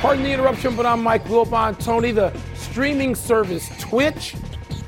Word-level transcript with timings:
Pardon 0.00 0.22
the 0.22 0.30
interruption, 0.30 0.76
but 0.76 0.86
I'm 0.86 1.02
Mike 1.02 1.24
Wilbon. 1.24 1.76
Tony, 1.82 2.12
the 2.12 2.32
streaming 2.54 3.16
service 3.16 3.68
Twitch 3.80 4.36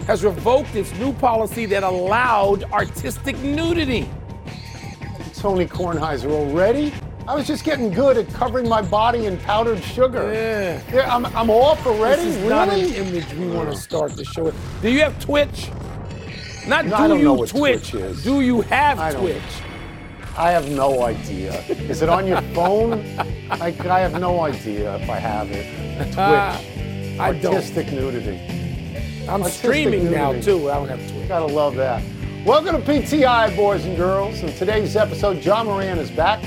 has 0.06 0.22
revoked 0.22 0.76
its 0.76 0.92
new 1.00 1.12
policy 1.14 1.66
that 1.66 1.82
allowed 1.82 2.62
artistic 2.72 3.36
nudity. 3.40 4.08
Tony 5.34 5.66
Kornheiser 5.66 6.30
already? 6.30 6.92
I 7.26 7.34
was 7.34 7.44
just 7.44 7.64
getting 7.64 7.90
good 7.90 8.18
at 8.18 8.28
covering 8.34 8.68
my 8.68 8.82
body 8.82 9.26
in 9.26 9.36
powdered 9.38 9.82
sugar. 9.82 10.32
Yeah. 10.32 10.80
Yeah, 10.92 11.12
I'm, 11.12 11.26
I'm 11.26 11.50
off 11.50 11.84
already? 11.86 12.22
This 12.22 12.36
is 12.36 12.42
really? 12.42 12.48
not 12.48 12.68
an 12.68 12.78
image 12.78 13.34
we 13.34 13.48
want 13.48 13.68
to 13.68 13.76
start 13.76 14.14
the 14.14 14.24
show 14.24 14.44
with. 14.44 14.82
Do 14.82 14.90
you 14.92 15.00
have 15.00 15.18
Twitch? 15.18 15.70
Not 16.68 16.86
No, 16.86 17.08
do 17.08 17.18
you 17.18 17.46
Twitch. 17.46 17.90
Twitch. 17.90 18.22
Do 18.22 18.42
you 18.42 18.60
have 18.60 19.00
I 19.00 19.12
Twitch? 19.12 19.42
I 20.40 20.52
have 20.52 20.70
no 20.70 21.02
idea. 21.02 21.52
Is 21.68 22.00
it 22.00 22.08
on 22.08 22.26
your 22.26 22.40
phone? 22.54 22.94
I, 23.50 23.74
I 23.78 24.00
have 24.00 24.18
no 24.18 24.40
idea 24.40 24.96
if 24.96 25.10
I 25.10 25.18
have 25.18 25.50
it. 25.50 25.66
Twitch. 26.04 26.16
Uh, 26.16 26.58
I 27.22 27.34
don't. 27.34 27.56
Artistic 27.56 27.92
nudity. 27.92 28.40
I'm 29.28 29.42
artistic 29.42 29.60
streaming 29.60 30.10
now 30.10 30.32
too. 30.32 30.70
I 30.70 30.76
don't 30.76 30.88
have 30.88 31.12
Twitch. 31.12 31.28
Gotta 31.28 31.44
love 31.44 31.74
that. 31.74 32.02
Welcome 32.46 32.82
to 32.82 32.90
PTI, 32.90 33.54
boys 33.54 33.84
and 33.84 33.98
girls. 33.98 34.40
In 34.40 34.50
today's 34.54 34.96
episode, 34.96 35.44
Ja 35.44 35.62
Morant 35.62 36.00
is 36.00 36.10
back. 36.10 36.42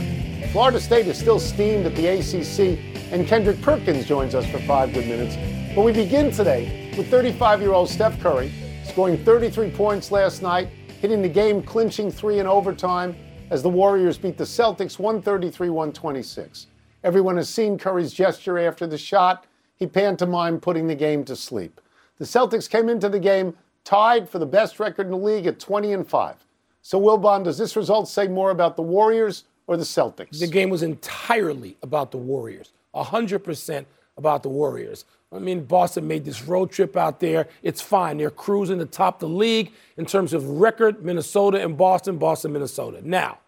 Florida 0.51 0.79
State 0.79 1.05
is 1.05 1.19
still 1.19 1.39
steamed 1.39 1.85
at 1.85 1.95
the 1.95 2.07
ACC, 2.07 2.79
and 3.11 3.27
Kendrick 3.27 3.61
Perkins 3.61 4.07
joins 4.07 4.33
us 4.33 4.47
for 4.47 4.57
five 4.61 4.91
good 4.91 5.05
minutes. 5.05 5.35
But 5.75 5.83
we 5.83 5.91
begin 5.91 6.31
today 6.31 6.91
with 6.97 7.11
35 7.11 7.61
year 7.61 7.73
old 7.73 7.89
Steph 7.89 8.19
Curry, 8.21 8.51
scoring 8.85 9.23
33 9.23 9.69
points 9.69 10.11
last 10.11 10.41
night, 10.41 10.69
hitting 10.99 11.21
the 11.21 11.29
game 11.29 11.61
clinching 11.61 12.09
three 12.09 12.39
in 12.39 12.47
overtime 12.47 13.15
as 13.53 13.61
the 13.61 13.69
Warriors 13.69 14.17
beat 14.17 14.35
the 14.35 14.43
Celtics 14.43 14.97
133 14.97 15.69
126. 15.69 16.65
Everyone 17.03 17.37
has 17.37 17.47
seen 17.47 17.77
Curry's 17.77 18.11
gesture 18.11 18.57
after 18.57 18.87
the 18.87 18.97
shot. 18.97 19.45
He 19.75 19.85
pantomimed 19.85 20.63
putting 20.63 20.87
the 20.87 20.95
game 20.95 21.23
to 21.25 21.35
sleep. 21.35 21.79
The 22.17 22.25
Celtics 22.25 22.67
came 22.67 22.89
into 22.89 23.09
the 23.09 23.19
game 23.19 23.55
tied 23.83 24.27
for 24.27 24.39
the 24.39 24.45
best 24.47 24.79
record 24.79 25.05
in 25.05 25.11
the 25.11 25.17
league 25.17 25.45
at 25.45 25.59
20 25.59 25.93
and 25.93 26.07
5. 26.07 26.35
So, 26.81 26.99
Wilbon, 26.99 27.43
does 27.43 27.59
this 27.59 27.75
result 27.75 28.07
say 28.07 28.27
more 28.27 28.49
about 28.49 28.75
the 28.75 28.81
Warriors 28.81 29.43
or 29.67 29.77
the 29.77 29.83
Celtics? 29.83 30.39
The 30.39 30.47
game 30.47 30.71
was 30.71 30.81
entirely 30.81 31.77
about 31.83 32.09
the 32.09 32.17
Warriors, 32.17 32.73
100% 32.95 33.85
about 34.17 34.41
the 34.41 34.49
Warriors. 34.49 35.05
I 35.31 35.37
mean, 35.37 35.63
Boston 35.63 36.07
made 36.07 36.25
this 36.25 36.41
road 36.43 36.71
trip 36.71 36.97
out 36.97 37.19
there. 37.19 37.47
It's 37.61 37.81
fine. 37.81 38.17
They're 38.17 38.31
cruising 38.31 38.79
to 38.79 38.85
top 38.87 39.21
of 39.21 39.29
the 39.29 39.35
league 39.35 39.73
in 39.97 40.07
terms 40.07 40.33
of 40.33 40.43
record, 40.47 41.05
Minnesota 41.05 41.63
and 41.63 41.77
Boston, 41.77 42.17
Boston, 42.17 42.53
Minnesota. 42.53 42.99
Now, 43.03 43.39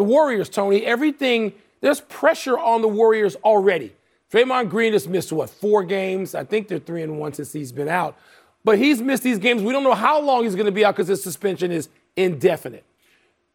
the 0.00 0.04
Warriors, 0.04 0.48
Tony, 0.48 0.86
everything, 0.86 1.52
there's 1.82 2.00
pressure 2.00 2.58
on 2.58 2.80
the 2.80 2.88
Warriors 2.88 3.36
already. 3.44 3.92
Draymond 4.32 4.70
Green 4.70 4.94
has 4.94 5.06
missed, 5.06 5.30
what, 5.30 5.50
four 5.50 5.84
games? 5.84 6.34
I 6.34 6.42
think 6.42 6.68
they're 6.68 6.78
three 6.78 7.02
and 7.02 7.18
one 7.18 7.34
since 7.34 7.52
he's 7.52 7.70
been 7.70 7.86
out. 7.86 8.16
But 8.64 8.78
he's 8.78 9.02
missed 9.02 9.22
these 9.22 9.38
games. 9.38 9.62
We 9.62 9.74
don't 9.74 9.84
know 9.84 9.92
how 9.92 10.18
long 10.18 10.44
he's 10.44 10.54
going 10.54 10.64
to 10.64 10.72
be 10.72 10.86
out 10.86 10.96
because 10.96 11.08
his 11.08 11.22
suspension 11.22 11.70
is 11.70 11.90
indefinite. 12.16 12.82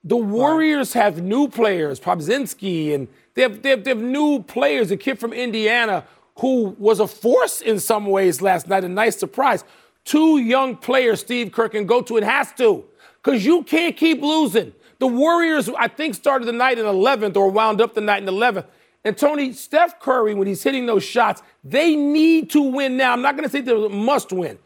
The 0.04 0.18
Warriors 0.18 0.94
have 0.94 1.20
new 1.20 1.48
players, 1.48 2.00
Podziemski, 2.00 2.94
and 2.94 3.08
they 3.34 3.42
have, 3.42 3.64
they, 3.64 3.72
have, 3.72 3.84
they 3.84 3.90
have 3.90 4.00
new 4.00 4.44
players. 4.44 4.92
A 4.92 4.98
kid 4.98 5.18
from 5.18 5.34
Indiana 5.34 6.04
who 6.42 6.76
was 6.78 7.00
a 7.00 7.08
force 7.08 7.60
in 7.60 7.80
some 7.80 8.06
ways 8.06 8.40
last 8.40 8.68
night, 8.68 8.84
a 8.84 8.88
nice 8.88 9.18
surprise. 9.18 9.64
Two 10.04 10.38
young 10.38 10.78
players 10.78 11.22
Steve 11.22 11.52
Kerr 11.52 11.70
can 11.70 11.88
go 11.88 12.04
to 12.04 12.18
and 12.18 12.24
has 12.26 12.52
to 12.60 12.86
because 13.24 13.44
you 13.44 13.64
can't 13.64 13.98
keep 13.98 14.22
losing. 14.22 14.72
The 15.00 15.08
Warriors, 15.08 15.70
I 15.70 15.88
think, 15.88 16.16
started 16.16 16.46
the 16.46 16.54
night 16.54 16.80
in 16.80 16.86
11th 16.86 17.36
or 17.36 17.50
wound 17.50 17.82
up 17.82 17.94
the 17.94 18.02
night 18.02 18.24
in 18.24 18.30
11th. 18.30 18.66
And 19.04 19.18
Tony, 19.18 19.54
Steph 19.54 20.00
Curry, 20.00 20.34
when 20.34 20.48
he's 20.48 20.64
hitting 20.64 20.86
those 20.86 21.04
shots, 21.04 21.44
they 21.64 21.96
need 21.96 22.50
to 22.52 22.62
win 22.62 22.98
now. 22.98 23.14
I'm 23.14 23.22
not 23.22 23.36
going 23.36 23.48
to 23.48 23.50
say 23.50 23.62
they 23.62 23.88
must 23.88 24.32
win. 24.32 24.58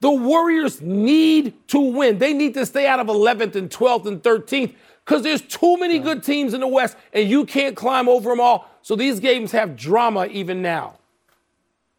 The 0.00 0.10
Warriors 0.10 0.80
need 0.80 1.54
to 1.68 1.78
win. 1.78 2.18
They 2.18 2.32
need 2.32 2.54
to 2.54 2.66
stay 2.66 2.86
out 2.86 3.00
of 3.00 3.06
11th 3.06 3.54
and 3.54 3.70
12th 3.70 4.06
and 4.06 4.22
13th 4.22 4.74
because 5.04 5.22
there's 5.22 5.42
too 5.42 5.78
many 5.78 5.98
good 5.98 6.22
teams 6.22 6.54
in 6.54 6.60
the 6.60 6.68
West 6.68 6.96
and 7.12 7.28
you 7.28 7.44
can't 7.44 7.76
climb 7.76 8.08
over 8.08 8.30
them 8.30 8.40
all. 8.40 8.68
So 8.82 8.96
these 8.96 9.20
games 9.20 9.52
have 9.52 9.76
drama 9.76 10.26
even 10.26 10.60
now. 10.60 10.98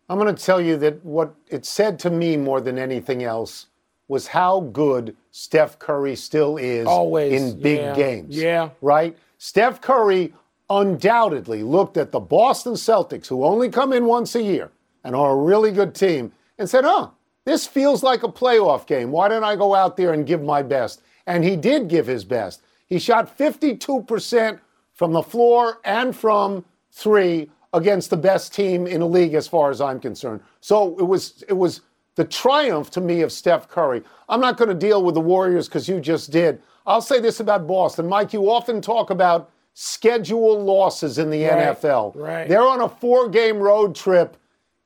I'm 0.09 0.20
going 0.20 0.36
to 0.36 0.44
tell 0.44 0.62
you 0.62 0.78
that 0.78 1.04
what 1.04 1.34
it 1.48 1.66
said 1.66 1.98
to 2.00 2.09
me 2.09 2.38
more 2.38 2.62
than 2.62 2.78
anything 2.78 3.24
else 3.24 3.68
was 4.08 4.28
how 4.28 4.62
good 4.62 5.16
Steph 5.32 5.80
Curry 5.80 6.16
still 6.16 6.58
is 6.58 6.86
Always, 6.86 7.34
in 7.42 7.60
big 7.60 7.80
yeah, 7.80 7.96
games. 7.96 8.36
yeah. 8.36 8.70
Right? 8.82 9.18
Steph 9.38 9.82
Curry 9.82 10.34
undoubtedly 10.70 11.64
looked 11.64 11.98
at 11.98 12.12
the 12.12 12.20
Boston 12.20 12.74
Celtics, 12.74 13.28
who 13.28 13.44
only 13.44 13.70
come 13.70 13.94
in 13.94 14.06
once 14.06 14.36
a 14.36 14.42
year 14.42 14.72
and 15.04 15.16
are 15.16 15.32
a 15.32 15.36
really 15.36 15.72
good 15.72 15.94
team, 15.94 16.32
and 16.58 16.70
said, 16.70 16.84
huh, 16.84 17.10
this 17.46 17.68
feels 17.68 18.02
like 18.02 18.24
a 18.24 18.28
playoff 18.28 18.88
game. 18.88 19.12
Why 19.12 19.28
don't 19.28 19.44
I 19.44 19.56
go 19.56 19.76
out 19.76 19.98
there 19.98 20.14
and 20.14 20.26
give 20.26 20.42
my 20.42 20.64
best? 20.64 21.02
And 21.28 21.44
he 21.44 21.56
did 21.56 21.88
give 21.88 22.08
his 22.08 22.24
best. 22.24 22.62
He 22.88 22.98
shot 22.98 23.38
52% 23.38 24.60
from 24.94 25.14
the 25.14 25.22
floor 25.22 25.80
and 25.84 26.16
from 26.16 26.66
three 26.92 27.52
against 27.74 28.10
the 28.10 28.18
best 28.18 28.54
team 28.54 28.88
in 28.88 29.02
the 29.02 29.08
league 29.08 29.34
as 29.34 29.48
far 29.48 29.70
as 29.70 29.82
I'm 29.82 30.00
concerned. 30.00 30.42
So 30.62 30.98
it 30.98 31.04
was 31.04 31.44
it 31.48 31.54
was 31.54 31.82
the 32.16 32.26
triumph 32.26 32.90
to 32.92 33.02
me 33.02 33.22
of 33.22 33.31
Steph 33.31 33.68
Curry. 33.68 34.02
I'm 34.30 34.40
not 34.42 34.58
going 34.58 34.70
to 34.70 34.76
deal 34.76 35.03
with 35.03 35.16
the 35.16 35.22
Warriors 35.22 35.68
because 35.68 35.88
you 35.88 36.00
just 36.00 36.31
did. 36.31 36.62
I'll 36.88 37.02
say 37.02 37.20
this 37.20 37.40
about 37.40 37.68
Boston. 37.68 38.08
Mike, 38.08 38.31
you 38.34 38.50
often 38.50 38.81
talk 38.81 39.09
about 39.09 39.50
schedule 39.74 40.64
losses 40.64 41.18
in 41.18 41.30
the 41.30 41.44
Right, 41.46 41.78
NFL. 41.78 42.14
right. 42.16 42.48
They're 42.48 42.62
on 42.68 42.81
a 42.81 42.90
four 42.90 43.28
game 43.30 43.58
road 43.59 43.96
trip 43.96 44.38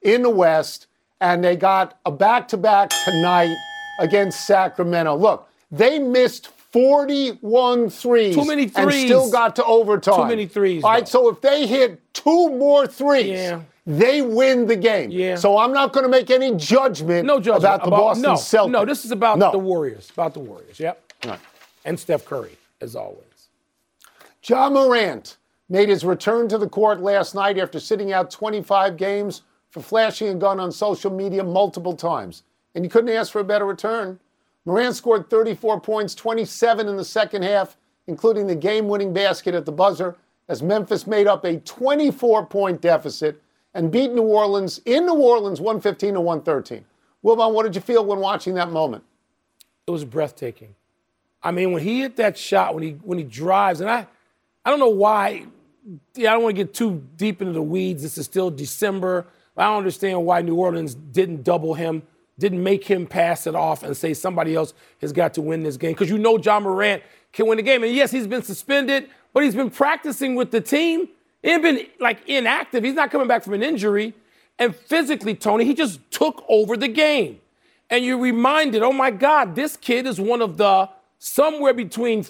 in 0.02 0.22
the 0.24 0.30
West, 0.30 0.88
and 1.22 1.44
they 1.44 1.56
got 1.56 2.00
a 2.06 2.12
back 2.12 2.48
to 2.50 2.58
back 2.58 2.90
tonight 3.06 3.56
against 4.00 4.46
Sacramento. 4.48 5.16
Look, 5.16 5.48
they 5.72 6.00
missed 6.00 6.48
41 6.48 7.90
threes. 7.90 8.36
Too 8.36 8.46
many 8.46 8.64
And 8.64 8.74
threes. 8.74 9.06
still 9.06 9.30
got 9.32 9.56
to 9.58 9.66
overtime. 9.66 10.16
Too 10.22 10.26
many 10.28 10.46
threes, 10.48 10.84
All 10.84 10.92
right, 10.92 11.06
though. 11.06 11.10
so 11.10 11.30
if 11.30 11.42
they 11.42 11.68
hit 11.68 12.02
two 12.14 12.50
more 12.58 12.88
threes, 12.88 13.30
Yeah. 13.30 13.62
They 13.90 14.22
win 14.22 14.68
the 14.68 14.76
game. 14.76 15.10
Yeah. 15.10 15.34
So 15.34 15.58
I'm 15.58 15.74
not 15.74 15.94
going 15.94 16.04
to 16.04 16.12
make 16.12 16.30
any 16.30 16.54
judgment, 16.56 17.26
No 17.26 17.40
judgment 17.40 17.64
about 17.64 17.84
the 17.84 17.90
Boston 17.90 18.22
no, 18.22 18.34
Celtics. 18.34 18.70
No, 18.70 18.86
this 18.86 19.04
is 19.04 19.10
about 19.10 19.40
No. 19.40 19.52
the 19.52 19.58
Warriors. 19.58 20.12
About 20.12 20.36
the 20.36 20.42
Warriors. 20.42 20.80
Yep. 20.80 21.14
Right. 21.26 21.40
And 21.86 22.00
Steph 22.00 22.24
Curry, 22.24 22.56
as 22.82 22.96
always. 22.96 23.24
Ja 24.44 24.70
Morant 24.70 25.38
made 25.70 25.90
his 25.90 26.06
return 26.06 26.48
to 26.50 26.60
the 26.60 26.70
court 26.70 27.02
last 27.02 27.34
night 27.34 27.58
after 27.58 27.80
sitting 27.80 28.14
out 28.14 28.30
25 28.30 28.96
games 28.96 29.42
for 29.72 29.82
flashing 29.82 30.28
a 30.28 30.36
gun 30.36 30.60
on 30.60 30.72
social 30.72 31.10
media 31.10 31.44
multiple 31.44 31.96
times. 31.96 32.44
And 32.76 32.84
you 32.86 32.92
couldn't 32.92 33.10
ask 33.10 33.32
for 33.32 33.40
a 33.40 33.44
better 33.44 33.66
return. 33.66 34.20
Morant 34.66 34.98
scored 34.98 35.32
34 35.32 35.82
points, 35.82 36.14
27 36.14 36.88
in 36.88 36.96
the 36.96 37.04
second 37.04 37.42
half, 37.42 37.76
including 38.06 38.46
the 38.46 38.56
game 38.56 38.88
winning 38.88 39.14
basket 39.14 39.56
at 39.56 39.66
the 39.66 39.72
buzzer, 39.72 40.16
as 40.48 40.62
Memphis 40.62 41.08
made 41.08 41.26
up 41.26 41.44
a 41.44 41.58
24 41.62 42.46
point 42.46 42.82
deficit 42.82 43.42
and 43.80 43.92
beat 43.92 44.12
New 44.12 44.24
Orleans 44.24 44.82
in 44.86 45.06
New 45.06 45.16
Orleans 45.16 45.60
115 45.60 46.14
to 46.14 46.22
113. 46.22 46.86
Wilbon, 47.24 47.54
what 47.54 47.64
did 47.64 47.76
you 47.76 47.82
feel 47.82 48.06
when 48.06 48.20
watching 48.20 48.54
that 48.56 48.70
moment? 48.72 49.04
it 49.90 49.92
was 49.92 50.06
breathtaking. 50.06 50.76
I 51.42 51.50
mean, 51.52 51.72
when 51.72 51.82
he 51.82 52.02
hit 52.02 52.16
that 52.18 52.38
shot, 52.38 52.76
when 52.76 52.84
he 52.84 52.92
when 53.02 53.18
he 53.18 53.24
drives, 53.24 53.82
and 53.82 53.90
I, 53.90 54.06
I 54.64 54.70
don't 54.70 54.80
know 54.80 54.90
why. 54.90 55.46
Yeah, 56.14 56.30
I 56.30 56.34
don't 56.34 56.44
want 56.44 56.56
to 56.56 56.64
get 56.64 56.76
too 56.76 57.04
deep 57.16 57.42
into 57.42 57.54
the 57.54 57.62
weeds. 57.62 58.04
This 58.04 58.18
is 58.20 58.26
still 58.26 58.52
December. 58.52 59.26
I 59.58 59.64
don't 59.64 59.78
understand 59.78 60.24
why 60.26 60.42
New 60.42 60.56
Orleans 60.56 60.94
didn't 60.94 61.44
double 61.44 61.74
him, 61.74 62.04
didn't 62.38 62.62
make 62.62 62.86
him 62.86 63.08
pass 63.08 63.48
it 63.48 63.56
off 63.56 63.82
and 63.82 63.98
say 63.98 64.14
somebody 64.14 64.54
else 64.54 64.74
has 65.02 65.12
got 65.12 65.34
to 65.34 65.42
win 65.42 65.64
this 65.64 65.76
game 65.76 65.92
because 65.92 66.10
you 66.10 66.20
know 66.20 66.38
Ja 66.38 66.60
Morant 66.60 67.02
can 67.34 67.48
win 67.48 67.58
the 67.58 67.64
game. 67.64 67.84
And 67.84 67.94
yes, 67.94 68.12
he's 68.12 68.28
been 68.28 68.44
suspended, 68.44 69.10
but 69.34 69.44
he's 69.44 69.56
been 69.56 69.72
practicing 69.72 70.36
with 70.36 70.52
the 70.52 70.62
team. 70.62 71.10
He 71.42 71.50
ain't 71.50 71.64
been 71.64 71.86
like 72.00 72.28
inactive. 72.28 72.84
He's 72.84 72.96
not 72.96 73.12
coming 73.12 73.28
back 73.28 73.44
from 73.44 73.54
an 73.54 73.64
injury. 73.64 74.14
And 74.58 74.76
physically, 74.76 75.36
Tony, 75.36 75.66
he 75.66 75.74
just 75.74 76.00
took 76.12 76.44
over 76.50 76.76
the 76.76 76.90
game 76.90 77.40
and 77.90 78.06
you're 78.06 78.18
reminded, 78.18 78.84
oh 78.84 78.92
my 78.92 79.12
God, 79.12 79.56
this 79.56 79.78
kid 79.78 80.06
is 80.06 80.20
one 80.20 80.42
of 80.42 80.58
the 80.58 80.90
somewhere 81.18 81.74
between 81.74 82.26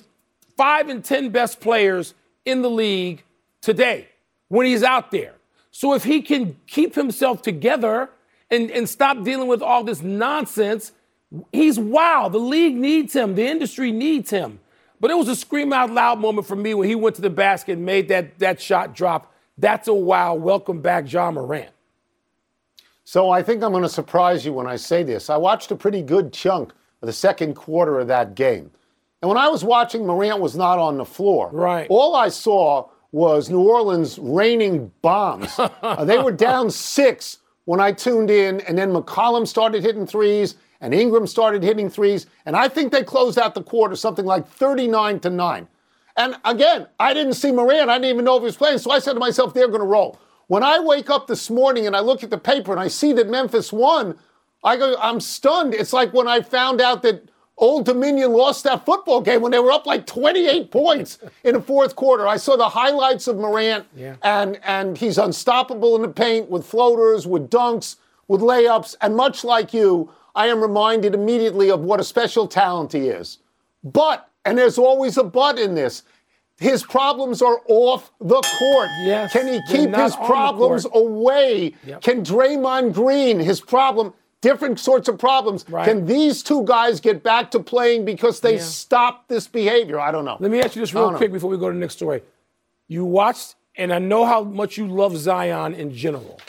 five 0.56 0.89
and 0.89 1.04
10 1.04 1.30
best 1.30 1.60
players 1.60 2.13
in 2.45 2.62
the 2.62 2.69
league 2.69 3.24
today 3.62 4.07
when 4.48 4.66
he's 4.66 4.84
out 4.84 5.12
there. 5.12 5.34
So 5.72 5.94
if 5.94 6.04
he 6.04 6.22
can 6.22 6.57
keep 6.68 6.95
himself 6.95 7.42
together 7.42 8.10
and, 8.50 8.72
and 8.72 8.88
stop 8.88 9.24
dealing 9.24 9.48
with 9.48 9.62
all 9.62 9.84
this 9.84 10.01
nonsense, 10.01 10.92
he's 11.51 11.80
wow. 11.80 12.30
The 12.30 12.39
league 12.39 12.75
needs 12.75 13.16
him, 13.16 13.36
the 13.36 13.48
industry 13.48 13.92
needs 13.92 14.30
him. 14.30 14.60
But 15.00 15.12
it 15.12 15.18
was 15.18 15.28
a 15.30 15.36
scream 15.36 15.72
out 15.72 15.92
loud 15.92 16.19
moment 16.19 16.48
for 16.48 16.56
me 16.56 16.74
when 16.74 16.88
he 16.88 16.96
went 16.96 17.16
to 17.16 17.22
the 17.22 17.30
basket 17.30 17.74
and 17.74 17.86
made 17.86 18.10
that, 18.10 18.40
that 18.40 18.62
shot 18.62 18.94
drop. 18.94 19.34
That's 19.57 19.88
a 19.88 19.94
wow. 19.94 20.36
Welcome 20.36 20.81
back, 20.81 21.12
Ja 21.12 21.31
Morant. 21.31 21.69
So 23.06 23.30
I 23.30 23.42
think 23.42 23.63
I'm 23.63 23.72
going 23.72 23.84
to 23.84 23.90
surprise 23.90 24.46
you 24.46 24.54
when 24.54 24.68
I 24.68 24.75
say 24.75 25.04
this. 25.04 25.30
I 25.30 25.38
watched 25.38 25.72
a 25.72 25.75
pretty 25.75 26.01
good 26.01 26.31
chunk 26.31 26.74
of 27.01 27.07
the 27.07 27.13
second 27.13 27.56
quarter 27.56 28.00
of 28.00 28.07
that 28.07 28.36
game. 28.36 28.72
And 29.22 29.30
when 29.30 29.38
I 29.38 29.48
was 29.48 29.63
watching, 29.63 30.06
Morant 30.06 30.40
was 30.40 30.56
not 30.56 30.80
on 30.80 30.98
the 30.98 31.06
floor. 31.06 31.50
Right. 31.51 31.88
All 31.90 32.16
I 32.16 32.30
saw 32.30 32.90
was 33.12 33.50
New 33.50 33.68
Orleans 33.68 34.19
raining 34.19 34.92
bombs. 35.01 35.54
uh, 35.60 36.06
they 36.06 36.19
were 36.19 36.31
down 36.31 36.69
six 36.69 37.40
when 37.66 37.80
I 37.80 37.92
tuned 37.92 38.31
in, 38.31 38.62
and 38.62 38.78
then 38.78 38.92
McCollum 38.92 39.48
started 39.48 39.84
hitting 39.84 40.06
threes, 40.06 40.56
and 40.81 40.94
Ingram 40.94 41.28
started 41.28 41.64
hitting 41.64 41.90
threes, 41.90 42.26
and 42.46 42.56
I 42.56 42.68
think 42.68 42.92
they 42.92 43.04
closed 43.04 43.38
out 43.38 43.54
the 43.54 43.64
quarter 43.64 43.96
something 43.96 44.26
like 44.26 44.48
39 44.48 45.20
to 45.22 45.30
9. 45.30 45.68
And 46.18 46.36
again, 46.44 46.88
I 47.00 47.14
didn't 47.14 47.34
see 47.34 47.52
Morant. 47.52 47.90
I 47.90 47.98
didn't 47.98 48.14
even 48.14 48.26
know 48.26 48.36
if 48.36 48.42
he 48.42 48.46
was 48.46 48.58
playing. 48.58 48.80
So 48.80 48.92
I 48.92 49.00
said 49.00 49.14
to 49.14 49.20
myself, 49.20 49.54
they're 49.54 49.68
going 49.68 49.80
to 49.80 49.86
roll. 49.86 50.20
When 50.48 50.64
I 50.64 50.80
wake 50.80 51.10
up 51.10 51.28
this 51.28 51.50
morning 51.50 51.88
and 51.88 51.96
I 51.96 52.02
look 52.02 52.24
at 52.24 52.30
the 52.30 52.38
paper 52.38 52.72
and 52.72 52.81
I 52.81 52.88
see 52.88 53.14
that 53.14 53.30
Memphis 53.30 53.72
won, 53.72 54.18
I 54.64 54.76
go, 54.76 54.96
I'm 55.00 55.22
stunned. 55.22 55.74
It's 55.74 55.94
like 55.94 56.14
when 56.14 56.28
I 56.28 56.42
found 56.42 56.82
out 56.82 57.04
that 57.04 57.30
Old 57.60 57.86
Dominion 57.86 58.34
lost 58.34 58.64
that 58.64 58.86
football 58.86 59.22
game 59.22 59.42
when 59.42 59.52
they 59.52 59.60
were 59.60 59.72
up 59.72 59.86
like 59.86 60.06
28 60.08 60.72
points 60.72 61.20
in 61.44 61.54
the 61.54 61.62
fourth 61.62 61.96
quarter. 61.96 62.28
I 62.28 62.38
saw 62.38 62.56
the 62.56 62.70
highlights 62.70 63.28
of 63.28 63.38
Morant, 63.38 63.86
yeah. 63.96 64.16
and, 64.24 64.60
and 64.64 64.98
he's 64.98 65.18
unstoppable 65.18 65.96
in 65.96 66.02
the 66.02 66.10
paint 66.10 66.50
with 66.50 66.66
floaters, 66.66 67.28
with 67.28 67.50
dunks, 67.50 67.98
with 68.28 68.42
layups. 68.42 68.96
And 69.02 69.16
much 69.16 69.44
like 69.44 69.74
you, 69.74 70.12
I 70.39 70.47
am 70.47 70.62
reminded 70.62 71.13
immediately 71.13 71.69
of 71.69 71.81
what 71.81 72.00
a 72.00 72.03
special 72.03 72.47
talent 72.47 72.94
he 72.94 73.09
is. 73.09 73.39
But, 73.83 74.30
and 74.45 74.57
there's 74.57 74.77
always 74.77 75.18
a 75.18 75.24
but 75.25 75.59
in 75.59 75.75
this, 75.75 76.03
his 76.57 76.81
problems 76.81 77.41
are 77.41 77.59
off 77.68 78.09
the 78.21 78.41
court. 78.41 78.89
Yes, 79.03 79.33
Can 79.33 79.47
he 79.47 79.59
keep 79.68 79.94
his 79.94 80.15
problems 80.15 80.88
away? 80.94 81.74
Yep. 81.86 82.01
Can 82.03 82.24
Draymond 82.24 82.94
Green, 82.94 83.38
his 83.38 83.59
problem, 83.59 84.13
different 84.39 84.80
sorts 84.80 85.09
of 85.09 85.19
problems. 85.19 85.65
Right. 85.68 85.83
Can 85.83 86.06
these 86.06 86.41
two 86.41 86.63
guys 86.63 87.01
get 87.01 87.21
back 87.21 87.51
to 87.51 87.59
playing 87.59 88.06
because 88.06 88.39
they 88.39 88.56
yeah. 88.56 88.62
stopped 88.62 89.27
this 89.27 89.45
behavior? 89.45 90.00
I 90.00 90.09
don't 90.13 90.24
know. 90.24 90.38
Let 90.39 90.51
me 90.51 90.62
ask 90.62 90.74
you 90.74 90.81
this 90.81 90.94
real 90.94 91.13
quick 91.18 91.31
know. 91.31 91.33
before 91.33 91.50
we 91.50 91.57
go 91.57 91.68
to 91.68 91.74
the 91.74 91.80
next 91.81 91.95
story. 91.95 92.24
You 92.88 93.03
watched, 93.03 93.56
and 93.75 93.91
I 93.91 94.00
know 94.00 94.24
how 94.24 94.41
much 94.41 94.77
you 94.77 94.88
love 94.88 95.18
Zion 95.18 95.74
in 95.74 95.94
general. 95.94 96.39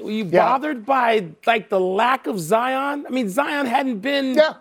Were 0.00 0.10
you 0.10 0.24
yeah. 0.24 0.44
bothered 0.44 0.86
by 0.86 1.28
like 1.46 1.68
the 1.68 1.80
lack 1.80 2.26
of 2.26 2.38
Zion? 2.38 3.06
I 3.06 3.10
mean, 3.10 3.28
Zion 3.28 3.66
hadn't 3.66 4.00
been. 4.00 4.34
Yeah. 4.34 4.54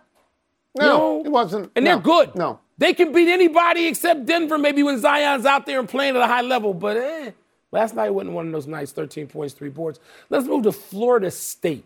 No, 0.76 0.84
you 0.84 0.88
know, 0.88 1.26
it 1.26 1.32
wasn't. 1.32 1.72
And 1.76 1.86
no, 1.86 1.92
they're 1.92 2.02
good. 2.02 2.36
No. 2.36 2.60
They 2.78 2.94
can 2.94 3.12
beat 3.12 3.30
anybody 3.30 3.88
except 3.88 4.26
Denver, 4.26 4.58
maybe 4.58 4.84
when 4.84 5.00
Zion's 5.00 5.46
out 5.46 5.66
there 5.66 5.80
and 5.80 5.90
playing 5.90 6.16
at 6.16 6.22
a 6.22 6.28
high 6.28 6.42
level. 6.42 6.74
But 6.76 6.98
eh, 6.98 7.32
last 7.72 7.96
night 7.96 8.12
wasn't 8.12 8.36
one 8.36 8.46
of 8.46 8.54
those 8.54 8.68
nights 8.68 8.92
13 8.92 9.28
points, 9.28 9.54
three 9.56 9.70
boards. 9.70 10.00
Let's 10.30 10.46
move 10.46 10.64
to 10.64 10.72
Florida 10.72 11.32
State 11.32 11.86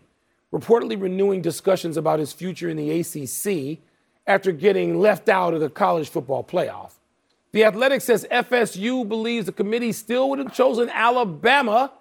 reportedly 0.52 1.00
renewing 1.00 1.40
discussions 1.40 1.96
about 1.96 2.18
his 2.18 2.32
future 2.32 2.68
in 2.68 2.76
the 2.76 3.00
ACC 3.00 3.78
after 4.26 4.52
getting 4.52 5.00
left 5.00 5.28
out 5.28 5.54
of 5.54 5.60
the 5.60 5.70
college 5.70 6.08
football 6.08 6.44
playoff. 6.44 6.92
The 7.52 7.64
Athletic 7.64 8.00
says 8.02 8.26
FSU 8.30 9.06
believes 9.06 9.46
the 9.46 9.52
committee 9.52 9.92
still 9.92 10.30
would 10.30 10.38
have 10.38 10.54
chosen 10.54 10.88
Alabama 10.90 11.92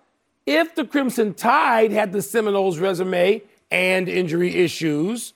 if 0.45 0.75
the 0.75 0.85
Crimson 0.85 1.33
Tide 1.33 1.91
had 1.91 2.11
the 2.11 2.21
Seminoles' 2.21 2.79
resume 2.79 3.41
and 3.71 4.09
injury 4.09 4.55
issues. 4.55 5.33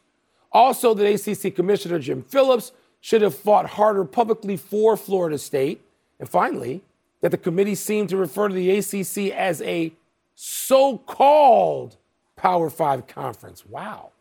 Also, 0.51 0.93
the 0.93 1.13
ACC 1.13 1.55
Commissioner 1.55 1.99
Jim 1.99 2.23
Phillips 2.23 2.71
should 3.01 3.21
have 3.21 3.35
fought 3.35 3.67
harder 3.71 4.05
publicly 4.05 4.57
for 4.57 4.97
Florida 4.97 5.37
State. 5.37 5.81
And 6.19 6.29
finally, 6.29 6.81
that 7.21 7.31
the 7.31 7.37
committee 7.37 7.75
seemed 7.75 8.09
to 8.09 8.17
refer 8.17 8.47
to 8.47 8.53
the 8.53 8.71
ACC 8.77 9.33
as 9.33 9.61
a 9.61 9.91
so 10.35 10.97
called 10.97 11.97
Power 12.35 12.69
Five 12.69 13.07
conference. 13.07 13.65
Wow. 13.65 14.11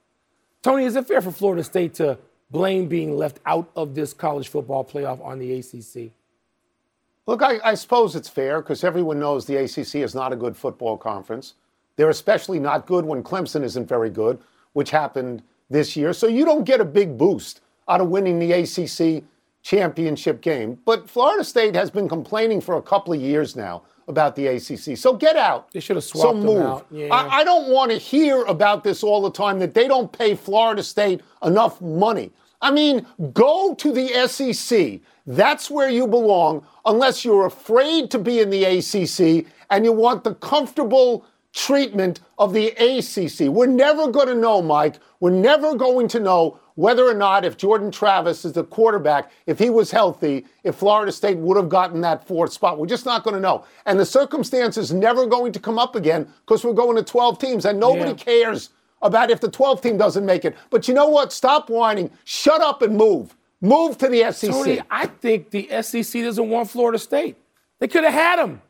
Tony, 0.63 0.85
is 0.85 0.97
it 0.97 1.07
fair 1.07 1.21
for 1.21 1.31
Florida 1.31 1.63
State 1.63 1.95
to 1.95 2.19
blame 2.51 2.87
being 2.87 3.17
left 3.17 3.39
out 3.45 3.71
of 3.77 3.95
this 3.95 4.15
college 4.15 4.49
football 4.49 4.85
playoff 4.85 5.25
on 5.25 5.39
the 5.39 5.59
ACC? 5.59 6.13
Look, 7.27 7.43
I, 7.43 7.59
I 7.65 7.75
suppose 7.75 8.15
it's 8.15 8.29
fair 8.29 8.61
because 8.61 8.85
everyone 8.85 9.19
knows 9.19 9.47
the 9.47 9.57
ACC 9.57 9.97
is 9.97 10.15
not 10.15 10.33
a 10.33 10.37
good 10.37 10.57
football 10.57 10.97
conference. 10.97 11.55
They're 11.97 12.11
especially 12.11 12.59
not 12.59 12.87
good 12.87 13.05
when 13.05 13.23
Clemson 13.23 13.63
isn't 13.63 13.89
very 13.89 14.11
good, 14.11 14.39
which 14.73 14.91
happened 14.91 15.43
this 15.71 15.97
year. 15.97 16.13
So 16.13 16.27
you 16.27 16.45
don't 16.45 16.65
get 16.65 16.81
a 16.81 16.85
big 16.85 17.17
boost 17.17 17.61
out 17.89 18.01
of 18.01 18.09
winning 18.09 18.39
the 18.39 18.53
ACC 18.53 19.25
championship 19.63 20.43
game. 20.43 20.79
But 20.85 21.09
Florida 21.09 21.45
State 21.45 21.75
has 21.75 21.91
been 21.91 22.09
complaining 22.09 22.61
for 22.61 22.77
a 22.77 22.83
couple 22.83 23.15
of 23.15 23.21
years 23.21 23.57
now 23.57 23.83
about 24.07 24.37
the 24.37 24.47
ACC. 24.47 24.99
So 24.99 25.15
get 25.15 25.37
out. 25.37 25.73
They 25.73 25.81
should 25.81 25.97
have 25.97 26.05
swapped 26.05 26.29
so 26.29 26.35
move. 26.35 26.59
them 26.59 26.67
out. 26.67 26.87
Yeah. 26.91 27.15
I, 27.15 27.39
I 27.41 27.45
don't 27.45 27.71
want 27.71 27.91
to 27.91 27.97
hear 27.97 28.43
about 28.45 28.85
this 28.85 29.03
all 29.03 29.23
the 29.23 29.31
time 29.31 29.59
that 29.61 29.73
they 29.73 29.89
don't 29.89 30.13
pay 30.13 30.35
Florida 30.35 30.83
State 30.83 31.23
enough 31.43 31.81
money. 31.81 32.31
I 32.65 32.71
mean, 32.71 33.07
go 33.35 33.75
to 33.75 33.93
the 33.93 34.27
SEC. 34.27 35.01
That's 35.27 35.71
where 35.71 35.91
you 35.91 36.07
belong, 36.07 36.67
unless 36.87 37.23
you're 37.23 37.45
afraid 37.45 38.11
to 38.13 38.19
be 38.19 38.41
in 38.41 38.49
the 38.49 38.65
ACC 38.65 39.47
and 39.69 39.85
you 39.85 39.93
want 39.93 40.25
the 40.25 40.35
comfortable 40.37 41.27
treatment 41.53 42.21
of 42.39 42.55
the 42.55 42.69
ACC. 42.69 43.49
We're 43.49 43.67
never 43.67 44.11
going 44.11 44.29
to 44.29 44.35
know, 44.35 44.63
Mike. 44.63 44.97
We're 45.21 45.31
never 45.31 45.75
going 45.75 46.09
to 46.09 46.21
know 46.21 46.59
whether 46.77 47.07
or 47.07 47.15
not, 47.15 47.45
if 47.45 47.59
Jordan 47.59 47.91
Travis 47.91 48.47
is 48.47 48.55
the 48.55 48.65
quarterback, 48.65 49.31
if 49.47 49.59
he 49.59 49.69
was 49.69 49.91
healthy, 49.91 50.47
if 50.65 50.75
Florida 50.75 51.13
State 51.13 51.37
would 51.37 51.59
have 51.59 51.69
gotten 51.69 52.01
that 52.01 52.27
fourth 52.27 52.53
spot. 52.53 52.79
We're 52.79 52.87
just 52.87 53.05
not 53.05 53.25
going 53.25 53.35
to 53.35 53.41
know. 53.41 53.67
And 53.85 54.01
the 54.01 54.07
circumstance 54.07 54.79
is 54.79 54.91
never 54.91 55.27
going 55.27 55.53
to 55.53 55.61
come 55.61 55.79
up 55.79 55.97
again 55.97 56.27
because 56.47 56.65
we're 56.65 56.73
going 56.73 56.97
to 56.97 57.05
12 57.05 57.39
teams 57.39 57.67
and 57.67 57.79
nobody 57.79 58.11
yeah. 58.11 58.17
cares 58.17 58.71
about 59.05 59.31
if 59.31 59.41
the 59.41 59.51
12 59.51 59.81
team 59.81 59.97
doesn't 59.97 60.27
make 60.27 60.45
it. 60.45 60.57
But 60.71 60.89
you 60.89 60.95
know 60.95 61.09
what? 61.09 61.33
Stop 61.33 61.71
whining. 61.71 62.11
Shut 62.25 62.61
up 62.61 62.83
and 62.83 62.97
move. 62.97 63.37
Move 63.61 63.97
to 63.99 64.09
the 64.09 64.33
SEC. 64.33 64.51
Tony, 64.51 64.81
I 64.91 65.07
think 65.07 65.51
the 65.51 65.69
SEC 65.83 66.23
doesn't 66.23 66.51
want 66.51 66.71
Florida 66.71 66.99
State. 66.99 67.37
They 67.79 67.89
could 67.89 68.05
have 68.05 68.13
had 68.13 68.39
them. 68.39 68.61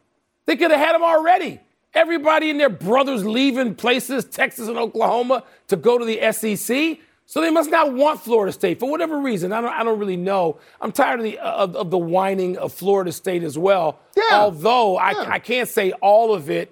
They 0.46 0.56
could 0.56 0.70
have 0.70 0.80
had 0.80 0.94
them 0.94 1.02
already. 1.02 1.60
Everybody 1.94 2.50
and 2.50 2.60
their 2.60 2.68
brothers 2.68 3.24
leaving 3.24 3.74
places, 3.74 4.24
Texas 4.24 4.68
and 4.68 4.76
Oklahoma, 4.76 5.44
to 5.68 5.76
go 5.76 5.96
to 5.96 6.04
the 6.04 6.32
SEC. 6.32 6.98
So 7.26 7.40
they 7.40 7.50
must 7.50 7.70
not 7.70 7.94
want 7.94 8.20
Florida 8.20 8.52
State 8.52 8.78
for 8.78 8.90
whatever 8.90 9.18
reason. 9.18 9.52
I 9.52 9.60
don't, 9.60 9.72
I 9.72 9.82
don't 9.82 9.98
really 9.98 10.16
know. 10.16 10.58
I'm 10.80 10.92
tired 10.92 11.20
of 11.20 11.24
the 11.24 11.38
uh, 11.38 11.52
of, 11.52 11.76
of 11.76 11.90
the 11.90 11.98
whining 11.98 12.58
of 12.58 12.72
Florida 12.72 13.12
State 13.12 13.42
as 13.42 13.56
well. 13.56 13.98
Yeah. 14.16 14.24
Although 14.32 14.96
I, 14.98 15.34
I 15.34 15.38
can't 15.38 15.68
say 15.68 15.92
all 15.92 16.34
of 16.34 16.50
it 16.50 16.70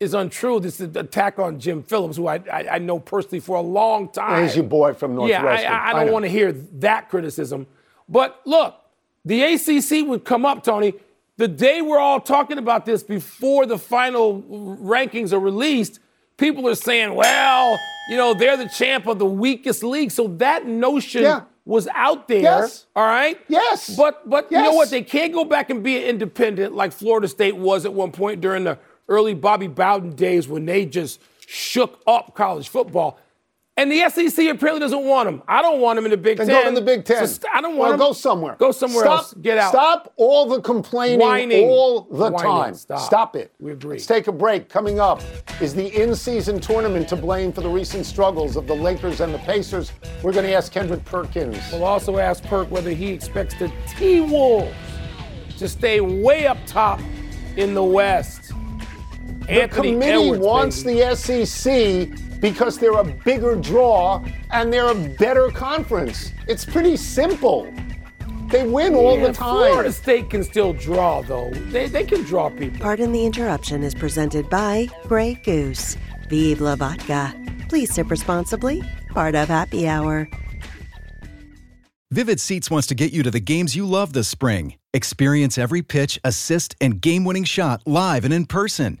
is 0.00 0.14
untrue. 0.14 0.60
This 0.60 0.80
is 0.80 0.88
an 0.88 0.98
attack 0.98 1.38
on 1.38 1.58
Jim 1.58 1.82
Phillips, 1.82 2.16
who 2.16 2.26
I, 2.26 2.42
I, 2.52 2.68
I 2.72 2.78
know 2.78 2.98
personally 2.98 3.40
for 3.40 3.56
a 3.56 3.62
long 3.62 4.08
time. 4.08 4.42
He's 4.42 4.56
your 4.56 4.64
boy 4.64 4.94
from 4.94 5.14
Northwestern. 5.14 5.62
Yeah, 5.62 5.78
I, 5.78 5.90
I 5.90 6.04
don't 6.04 6.12
want 6.12 6.24
to 6.24 6.30
hear 6.30 6.52
that 6.52 7.08
criticism. 7.08 7.66
But 8.08 8.40
look, 8.44 8.76
the 9.24 9.42
ACC 9.42 10.06
would 10.06 10.24
come 10.24 10.44
up, 10.44 10.62
Tony, 10.62 10.94
the 11.36 11.48
day 11.48 11.82
we're 11.82 11.98
all 11.98 12.20
talking 12.20 12.58
about 12.58 12.86
this 12.86 13.02
before 13.02 13.66
the 13.66 13.78
final 13.78 14.42
rankings 14.42 15.32
are 15.32 15.40
released. 15.40 15.98
People 16.36 16.68
are 16.68 16.74
saying, 16.74 17.14
well, 17.14 17.78
you 18.08 18.16
know, 18.16 18.34
they're 18.34 18.56
the 18.56 18.68
champ 18.68 19.06
of 19.06 19.18
the 19.18 19.26
weakest 19.26 19.82
league. 19.82 20.10
So 20.10 20.28
that 20.38 20.66
notion 20.66 21.22
yeah. 21.22 21.42
was 21.64 21.88
out 21.94 22.28
there. 22.28 22.42
Yes. 22.42 22.86
All 22.94 23.06
right? 23.06 23.40
Yes. 23.48 23.96
But 23.96 24.28
but 24.28 24.48
yes. 24.50 24.58
you 24.58 24.70
know 24.70 24.76
what? 24.76 24.90
They 24.90 25.02
can't 25.02 25.32
go 25.32 25.44
back 25.44 25.70
and 25.70 25.82
be 25.82 25.96
an 25.96 26.04
independent 26.04 26.74
like 26.74 26.92
Florida 26.92 27.26
State 27.26 27.56
was 27.56 27.84
at 27.84 27.92
one 27.92 28.12
point 28.12 28.40
during 28.40 28.64
the 28.64 28.78
early 29.08 29.34
Bobby 29.34 29.66
Bowden 29.66 30.14
days 30.14 30.48
when 30.48 30.66
they 30.66 30.86
just 30.86 31.20
shook 31.46 32.00
up 32.06 32.34
college 32.34 32.68
football. 32.68 33.18
And 33.76 33.90
the 33.90 34.08
SEC 34.08 34.46
apparently 34.46 34.78
doesn't 34.78 35.04
want 35.04 35.28
him. 35.28 35.42
I 35.48 35.60
don't 35.60 35.80
want 35.80 35.98
him 35.98 36.04
in 36.04 36.12
the 36.12 36.16
Big 36.16 36.38
then 36.38 36.46
Ten. 36.46 36.62
Go 36.62 36.68
in 36.68 36.74
the 36.74 36.80
Big 36.80 37.04
Ten. 37.04 37.18
So 37.18 37.26
st- 37.26 37.52
I 37.52 37.60
don't 37.60 37.76
want 37.76 37.88
well, 37.88 37.92
him. 37.94 37.98
Go 37.98 38.12
somewhere. 38.12 38.54
Go 38.56 38.70
somewhere 38.70 39.04
stop, 39.04 39.18
else. 39.18 39.34
Get 39.34 39.58
out. 39.58 39.72
Stop 39.72 40.12
all 40.16 40.46
the 40.46 40.60
complaining 40.60 41.18
Whining. 41.18 41.64
all 41.64 42.02
the 42.02 42.30
Whining. 42.30 42.38
time. 42.38 42.74
Stop. 42.74 43.00
stop. 43.00 43.34
it. 43.34 43.52
We 43.58 43.72
agree. 43.72 43.96
Let's 43.96 44.06
take 44.06 44.28
a 44.28 44.32
break. 44.32 44.68
Coming 44.68 45.00
up 45.00 45.22
is 45.60 45.74
the 45.74 45.88
in-season 46.00 46.60
tournament 46.60 47.08
to 47.08 47.16
blame 47.16 47.52
for 47.52 47.62
the 47.62 47.68
recent 47.68 48.06
struggles 48.06 48.54
of 48.54 48.68
the 48.68 48.76
Lakers 48.76 49.20
and 49.20 49.34
the 49.34 49.38
Pacers. 49.38 49.90
We're 50.22 50.32
going 50.32 50.46
to 50.46 50.52
ask 50.52 50.70
Kendrick 50.70 51.04
Perkins. 51.04 51.58
We'll 51.72 51.82
also 51.82 52.18
ask 52.18 52.44
Perk 52.44 52.70
whether 52.70 52.90
he 52.90 53.08
expects 53.08 53.58
the 53.58 53.72
T-Wolves 53.96 54.72
to 55.58 55.68
stay 55.68 56.00
way 56.00 56.46
up 56.46 56.58
top 56.64 57.00
in 57.56 57.74
the 57.74 57.82
West. 57.82 58.43
The 59.46 59.62
Anthony 59.62 59.92
committee 59.92 60.12
Edwards, 60.12 60.42
wants 60.42 60.82
baby. 60.82 61.00
the 61.00 61.16
SEC 61.16 62.40
because 62.40 62.78
they're 62.78 62.92
a 62.98 63.04
bigger 63.04 63.56
draw 63.56 64.24
and 64.50 64.72
they're 64.72 64.90
a 64.90 64.94
better 64.94 65.48
conference. 65.48 66.32
It's 66.48 66.64
pretty 66.64 66.96
simple. 66.96 67.72
They 68.48 68.66
win 68.66 68.94
all 68.94 69.18
the 69.18 69.32
time. 69.32 69.56
Florida 69.56 69.92
State 69.92 70.30
can 70.30 70.44
still 70.44 70.72
draw, 70.72 71.22
though. 71.22 71.50
They, 71.70 71.88
they 71.88 72.04
can 72.04 72.22
draw 72.22 72.50
people. 72.50 72.78
Pardon 72.80 73.12
the 73.12 73.24
interruption 73.26 73.82
is 73.82 73.94
presented 73.94 74.48
by 74.48 74.88
Grey 75.06 75.34
Goose. 75.44 75.96
Vive 76.28 76.60
la 76.60 76.76
vodka. 76.76 77.34
Please 77.68 77.92
sip 77.92 78.10
responsibly. 78.10 78.82
Part 79.10 79.34
of 79.34 79.48
Happy 79.48 79.88
Hour. 79.88 80.28
Vivid 82.10 82.38
Seats 82.40 82.70
wants 82.70 82.86
to 82.86 82.94
get 82.94 83.12
you 83.12 83.22
to 83.24 83.30
the 83.30 83.40
games 83.40 83.74
you 83.74 83.86
love 83.86 84.12
this 84.12 84.28
spring. 84.28 84.76
Experience 84.92 85.58
every 85.58 85.82
pitch, 85.82 86.20
assist, 86.22 86.76
and 86.80 87.00
game 87.00 87.24
winning 87.24 87.44
shot 87.44 87.82
live 87.86 88.24
and 88.24 88.32
in 88.32 88.46
person. 88.46 89.00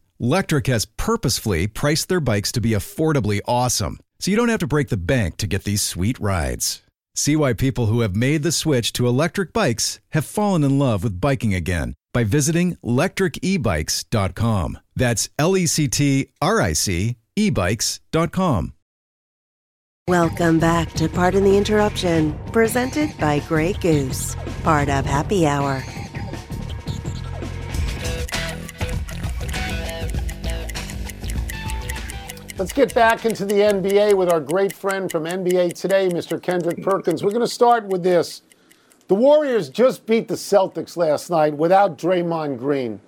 Lectric 0.21 0.67
has 0.67 0.85
purposefully 0.85 1.65
priced 1.65 2.07
their 2.07 2.19
bikes 2.19 2.51
to 2.51 2.61
be 2.61 2.71
affordably 2.71 3.41
awesome, 3.47 3.97
so 4.19 4.29
you 4.29 4.37
don't 4.37 4.49
have 4.49 4.59
to 4.59 4.67
break 4.67 4.89
the 4.89 4.97
bank 4.97 5.37
to 5.37 5.47
get 5.47 5.63
these 5.63 5.81
sweet 5.81 6.19
rides. 6.19 6.83
See 7.15 7.35
why 7.35 7.53
people 7.53 7.87
who 7.87 8.01
have 8.01 8.15
made 8.15 8.43
the 8.43 8.51
switch 8.51 8.93
to 8.93 9.07
electric 9.07 9.51
bikes 9.51 9.99
have 10.11 10.23
fallen 10.23 10.63
in 10.63 10.77
love 10.77 11.03
with 11.03 11.19
biking 11.19 11.55
again 11.55 11.95
by 12.13 12.23
visiting 12.23 12.75
lectricebikes.com. 12.85 14.77
That's 14.95 15.29
L 15.39 15.57
E 15.57 15.65
C 15.65 15.87
T 15.87 16.27
R 16.39 16.61
I 16.61 16.73
C 16.73 17.17
ebikes.com. 17.35 18.73
Welcome 20.07 20.59
back 20.59 20.93
to 20.93 21.09
Pardon 21.09 21.43
the 21.43 21.57
Interruption, 21.57 22.37
presented 22.51 23.17
by 23.17 23.39
Grey 23.39 23.73
Goose, 23.73 24.35
part 24.63 24.87
of 24.87 25.03
Happy 25.05 25.47
Hour. 25.47 25.83
Let's 32.61 32.73
get 32.73 32.93
back 32.93 33.25
into 33.25 33.43
the 33.43 33.55
NBA 33.55 34.15
with 34.15 34.31
our 34.31 34.39
great 34.39 34.71
friend 34.71 35.11
from 35.11 35.23
NBA 35.23 35.73
Today, 35.73 36.07
Mr. 36.09 36.39
Kendrick 36.39 36.83
Perkins. 36.83 37.23
We're 37.23 37.31
going 37.31 37.41
to 37.41 37.47
start 37.47 37.87
with 37.87 38.03
this. 38.03 38.43
The 39.07 39.15
Warriors 39.15 39.67
just 39.67 40.05
beat 40.05 40.27
the 40.27 40.35
Celtics 40.35 40.95
last 40.95 41.31
night 41.31 41.55
without 41.55 41.97
Draymond 41.97 42.59
Green. 42.59 43.01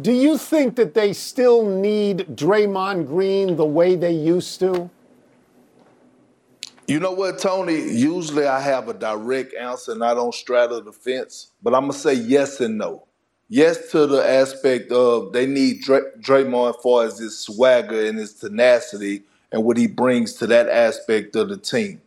Do 0.00 0.10
you 0.10 0.36
think 0.36 0.74
that 0.74 0.94
they 0.94 1.12
still 1.12 1.64
need 1.64 2.26
Draymond 2.34 3.06
Green 3.06 3.54
the 3.54 3.64
way 3.64 3.94
they 3.94 4.10
used 4.10 4.58
to? 4.58 4.90
You 6.88 6.98
know 6.98 7.12
what, 7.12 7.38
Tony? 7.38 7.92
Usually 7.92 8.48
I 8.48 8.58
have 8.58 8.88
a 8.88 8.94
direct 8.94 9.54
answer 9.54 9.92
and 9.92 10.02
I 10.02 10.14
don't 10.14 10.34
straddle 10.34 10.82
the 10.82 10.90
fence, 10.90 11.52
but 11.62 11.76
I'm 11.76 11.82
going 11.82 11.92
to 11.92 11.98
say 11.98 12.14
yes 12.14 12.60
and 12.60 12.76
no 12.76 13.06
yes 13.50 13.90
to 13.90 14.06
the 14.06 14.26
aspect 14.26 14.90
of 14.92 15.34
they 15.34 15.46
need 15.46 15.82
Dray- 15.82 16.12
Draymond 16.20 16.80
for 16.82 17.04
as 17.04 17.18
his 17.18 17.38
swagger 17.38 18.06
and 18.06 18.18
his 18.18 18.34
tenacity 18.34 19.24
and 19.52 19.64
what 19.64 19.76
he 19.76 19.88
brings 19.88 20.34
to 20.34 20.46
that 20.48 20.68
aspect 20.70 21.36
of 21.36 21.50
the 21.50 21.58
team. 21.58 22.00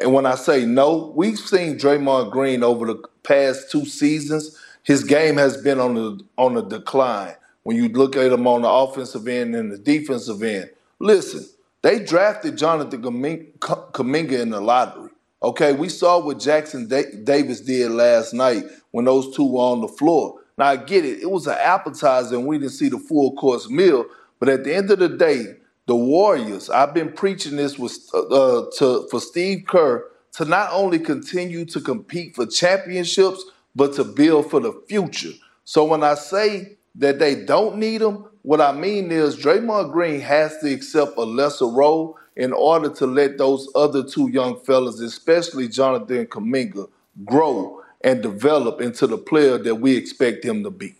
And 0.00 0.14
when 0.14 0.26
I 0.26 0.36
say 0.36 0.64
no, 0.64 1.12
we've 1.14 1.38
seen 1.38 1.78
Draymond 1.78 2.32
Green 2.32 2.62
over 2.62 2.86
the 2.86 3.02
past 3.24 3.70
two 3.70 3.84
seasons. 3.84 4.58
His 4.84 5.04
game 5.04 5.36
has 5.36 5.58
been 5.58 5.80
on 5.80 5.94
the 5.94 6.20
on 6.38 6.54
the 6.54 6.62
decline. 6.62 7.34
When 7.64 7.76
you 7.76 7.88
look 7.88 8.16
at 8.16 8.32
him 8.32 8.46
on 8.46 8.62
the 8.62 8.70
offensive 8.70 9.28
end 9.28 9.56
and 9.56 9.72
the 9.72 9.78
defensive 9.78 10.42
end, 10.42 10.70
listen, 11.00 11.46
they 11.82 12.04
drafted 12.04 12.58
Jonathan 12.58 13.02
Kuminga 13.02 14.40
in 14.40 14.50
the 14.50 14.60
lottery. 14.60 15.10
Okay, 15.42 15.74
we 15.74 15.90
saw 15.90 16.18
what 16.24 16.40
Jackson 16.40 16.88
Davis 16.88 17.60
did 17.60 17.90
last 17.90 18.34
night 18.34 18.64
when 18.92 19.04
those 19.04 19.34
two 19.36 19.46
were 19.46 19.60
on 19.60 19.82
the 19.82 19.88
floor. 19.88 20.40
Now 20.56 20.66
I 20.66 20.76
get 20.76 21.04
it; 21.04 21.20
it 21.20 21.30
was 21.30 21.46
an 21.46 21.56
appetizer, 21.58 22.36
and 22.36 22.46
we 22.46 22.58
didn't 22.58 22.72
see 22.72 22.88
the 22.88 22.98
full 22.98 23.34
course 23.34 23.68
meal. 23.68 24.06
But 24.40 24.48
at 24.48 24.64
the 24.64 24.74
end 24.74 24.90
of 24.90 24.98
the 24.98 25.08
day, 25.08 25.56
the 25.86 25.96
Warriors. 25.96 26.70
I've 26.70 26.94
been 26.94 27.12
preaching 27.12 27.56
this 27.56 27.78
with 27.78 27.98
uh, 28.14 28.64
to 28.78 29.06
for 29.10 29.20
Steve 29.20 29.64
Kerr 29.66 30.04
to 30.32 30.44
not 30.44 30.70
only 30.72 30.98
continue 30.98 31.64
to 31.66 31.80
compete 31.80 32.34
for 32.34 32.46
championships, 32.46 33.44
but 33.74 33.92
to 33.94 34.04
build 34.04 34.50
for 34.50 34.60
the 34.60 34.72
future. 34.88 35.32
So 35.64 35.84
when 35.84 36.02
I 36.02 36.14
say 36.14 36.76
that 36.96 37.18
they 37.18 37.44
don't 37.44 37.76
need 37.76 38.02
him, 38.02 38.26
what 38.42 38.60
I 38.60 38.72
mean 38.72 39.10
is 39.12 39.36
Draymond 39.36 39.92
Green 39.92 40.20
has 40.20 40.58
to 40.58 40.72
accept 40.72 41.16
a 41.16 41.22
lesser 41.22 41.66
role 41.66 42.18
in 42.36 42.52
order 42.52 42.88
to 42.90 43.06
let 43.06 43.38
those 43.38 43.68
other 43.74 44.02
two 44.02 44.28
young 44.28 44.58
fellas, 44.60 45.00
especially 45.00 45.68
Jonathan 45.68 46.26
Kuminga, 46.26 46.88
grow 47.24 47.83
and 48.04 48.22
develop 48.22 48.82
into 48.82 49.06
the 49.06 49.18
player 49.18 49.58
that 49.58 49.74
we 49.74 49.96
expect 49.96 50.44
him 50.44 50.62
to 50.62 50.70
be. 50.70 50.94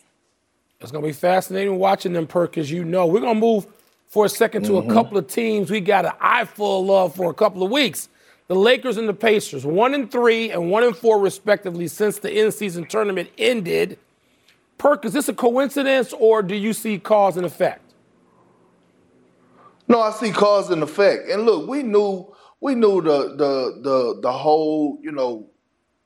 It's 0.81 0.91
going 0.91 1.05
to 1.05 1.09
be 1.09 1.13
fascinating 1.13 1.79
watching 1.79 2.15
them, 2.15 2.27
Perk, 2.27 2.59
as 2.59 2.71
you 2.71 2.83
know. 2.83 3.07
We're 3.07 3.21
going 3.21 3.35
to 3.35 3.41
move 3.41 3.67
for 4.09 4.25
a 4.25 4.29
2nd 4.29 4.65
to 4.65 4.73
mm-hmm. 4.73 4.91
a 4.91 4.95
couple 4.95 5.19
of 5.19 5.29
teams 5.29 5.71
we 5.71 5.81
got 5.81 6.07
an 6.07 6.13
eye 6.21 6.47
full 6.47 6.91
of 6.91 7.15
for 7.15 7.31
a 7.31 7.35
couple 7.35 7.63
of 7.63 7.71
weeks. 7.71 8.09
The 8.49 8.55
Lakers 8.55 8.97
and 8.97 9.09
the 9.09 9.15
Pacers, 9.15 9.65
one 9.65 9.95
and 9.95 10.11
three 10.11 10.51
and 10.51 10.71
one 10.71 10.83
and 10.83 10.97
four 10.97 11.19
respectively 11.19 11.89
since 11.89 12.19
the 12.19 12.45
in-season 12.45 12.87
tournament 12.87 13.31
ended. 13.39 13.99
Perk, 14.77 15.05
is 15.05 15.13
this 15.13 15.29
a 15.29 15.35
coincidence 15.35 16.13
or 16.19 16.43
do 16.43 16.55
you 16.55 16.73
see 16.73 16.99
cause 16.99 17.37
and 17.37 17.47
effect? 17.47 17.81
No, 19.89 20.01
I 20.01 20.11
see 20.11 20.31
cause 20.31 20.71
and 20.71 20.83
effect. 20.83 21.29
And 21.31 21.45
look, 21.45 21.69
we 21.69 21.83
knew 21.83 22.35
we 22.61 22.75
knew 22.75 23.01
the 23.03 23.35
the 23.37 23.81
the 23.83 24.21
the 24.23 24.33
whole, 24.33 24.99
you 25.03 25.13
know, 25.13 25.49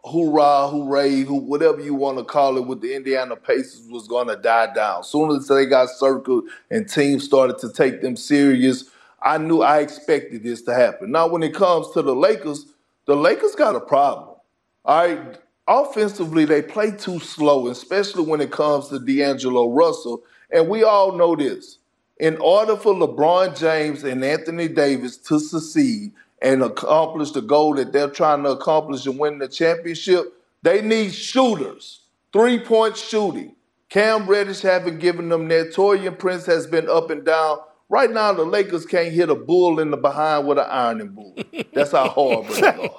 hoorah, 0.04 0.68
hooray, 0.68 1.20
who 1.20 1.36
whatever 1.36 1.80
you 1.80 1.94
want 1.94 2.18
to 2.18 2.24
call 2.24 2.56
it, 2.56 2.66
with 2.66 2.80
the 2.80 2.94
Indiana 2.94 3.36
Pacers 3.36 3.88
was 3.90 4.06
going 4.06 4.28
to 4.28 4.36
die 4.36 4.72
down. 4.72 5.04
Soon 5.04 5.30
as 5.30 5.48
they 5.48 5.66
got 5.66 5.90
circled 5.90 6.44
and 6.70 6.88
teams 6.88 7.24
started 7.24 7.58
to 7.58 7.72
take 7.72 8.00
them 8.00 8.16
serious, 8.16 8.84
I 9.22 9.38
knew 9.38 9.62
I 9.62 9.78
expected 9.80 10.42
this 10.42 10.62
to 10.62 10.74
happen. 10.74 11.10
Now, 11.10 11.28
when 11.28 11.42
it 11.42 11.54
comes 11.54 11.90
to 11.92 12.02
the 12.02 12.14
Lakers, 12.14 12.66
the 13.06 13.16
Lakers 13.16 13.54
got 13.54 13.74
a 13.74 13.80
problem. 13.80 14.36
All 14.84 15.06
right, 15.06 15.38
offensively 15.66 16.44
they 16.44 16.62
play 16.62 16.92
too 16.92 17.18
slow, 17.18 17.68
especially 17.68 18.24
when 18.24 18.40
it 18.40 18.50
comes 18.50 18.88
to 18.88 18.98
D'Angelo 18.98 19.70
Russell, 19.70 20.22
and 20.50 20.68
we 20.68 20.84
all 20.84 21.12
know 21.12 21.36
this. 21.36 21.78
In 22.20 22.36
order 22.38 22.76
for 22.76 22.94
LeBron 22.94 23.58
James 23.58 24.02
and 24.02 24.24
Anthony 24.24 24.68
Davis 24.68 25.16
to 25.18 25.38
succeed, 25.38 26.12
and 26.40 26.62
accomplish 26.62 27.32
the 27.32 27.42
goal 27.42 27.74
that 27.74 27.92
they're 27.92 28.10
trying 28.10 28.44
to 28.44 28.50
accomplish 28.50 29.06
and 29.06 29.18
win 29.18 29.38
the 29.38 29.48
championship, 29.48 30.32
they 30.62 30.82
need 30.82 31.12
shooters, 31.12 32.02
three 32.32 32.58
point 32.58 32.96
shooting. 32.96 33.54
Cam 33.88 34.26
Reddish 34.26 34.60
haven't 34.60 34.98
given 34.98 35.30
them 35.30 35.48
that. 35.48 35.72
Taurean 35.72 36.18
Prince 36.18 36.44
has 36.46 36.66
been 36.66 36.88
up 36.88 37.10
and 37.10 37.24
down. 37.24 37.58
Right 37.90 38.10
now, 38.10 38.34
the 38.34 38.44
Lakers 38.44 38.84
can't 38.84 39.14
hit 39.14 39.30
a 39.30 39.34
bull 39.34 39.80
in 39.80 39.90
the 39.90 39.96
behind 39.96 40.46
with 40.46 40.58
an 40.58 40.66
ironing 40.68 41.08
board. 41.08 41.42
That's 41.72 41.92
how 41.92 42.10
horrible 42.10 42.54
they 42.54 42.90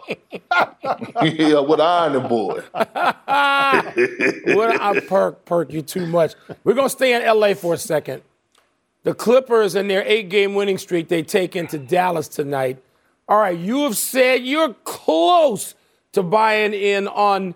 are. 0.49 0.75
yeah, 1.25 1.59
with 1.59 1.79
an 1.79 1.81
ironing 1.81 2.27
board. 2.27 2.63
what 2.73 2.87
I 4.81 4.99
perk 5.07 5.45
perk 5.45 5.71
you 5.71 5.83
too 5.83 6.07
much. 6.07 6.33
We're 6.63 6.73
gonna 6.73 6.89
stay 6.89 7.13
in 7.13 7.23
LA 7.23 7.53
for 7.53 7.75
a 7.75 7.77
second. 7.77 8.23
The 9.03 9.13
Clippers 9.13 9.75
and 9.75 9.87
their 9.89 10.03
eight-game 10.05 10.55
winning 10.55 10.79
streak 10.79 11.07
they 11.07 11.21
take 11.21 11.55
into 11.55 11.77
Dallas 11.77 12.27
tonight. 12.27 12.81
All 13.29 13.37
right, 13.37 13.57
you 13.57 13.83
have 13.83 13.95
said 13.95 14.43
you're 14.43 14.73
close 14.83 15.75
to 16.13 16.23
buying 16.23 16.73
in 16.73 17.07
on 17.07 17.53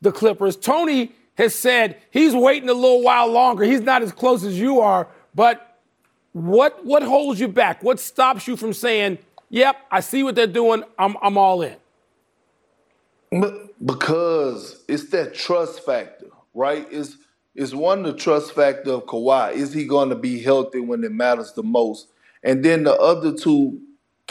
the 0.00 0.10
Clippers. 0.10 0.56
Tony 0.56 1.12
has 1.36 1.54
said 1.54 1.96
he's 2.10 2.34
waiting 2.34 2.68
a 2.68 2.74
little 2.74 3.02
while 3.02 3.28
longer. 3.28 3.62
He's 3.62 3.82
not 3.82 4.02
as 4.02 4.10
close 4.10 4.42
as 4.42 4.58
you 4.58 4.80
are, 4.80 5.06
but 5.32 5.78
what 6.32 6.84
what 6.84 7.04
holds 7.04 7.38
you 7.38 7.46
back? 7.46 7.84
What 7.84 8.00
stops 8.00 8.48
you 8.48 8.56
from 8.56 8.72
saying, 8.72 9.18
"Yep, 9.50 9.76
I 9.92 10.00
see 10.00 10.24
what 10.24 10.34
they're 10.34 10.48
doing. 10.48 10.82
I'm 10.98 11.16
I'm 11.22 11.38
all 11.38 11.62
in." 11.62 11.76
Because 13.84 14.82
it's 14.88 15.08
that 15.10 15.34
trust 15.34 15.86
factor, 15.86 16.26
right? 16.52 16.90
Is 16.90 17.18
is 17.54 17.76
one 17.76 18.02
the 18.02 18.12
trust 18.12 18.54
factor 18.54 18.90
of 18.90 19.06
Kawhi? 19.06 19.52
Is 19.52 19.72
he 19.72 19.84
going 19.84 20.08
to 20.08 20.16
be 20.16 20.42
healthy 20.42 20.80
when 20.80 21.04
it 21.04 21.12
matters 21.12 21.52
the 21.52 21.62
most? 21.62 22.08
And 22.42 22.64
then 22.64 22.82
the 22.82 22.96
other 22.96 23.32
two 23.32 23.80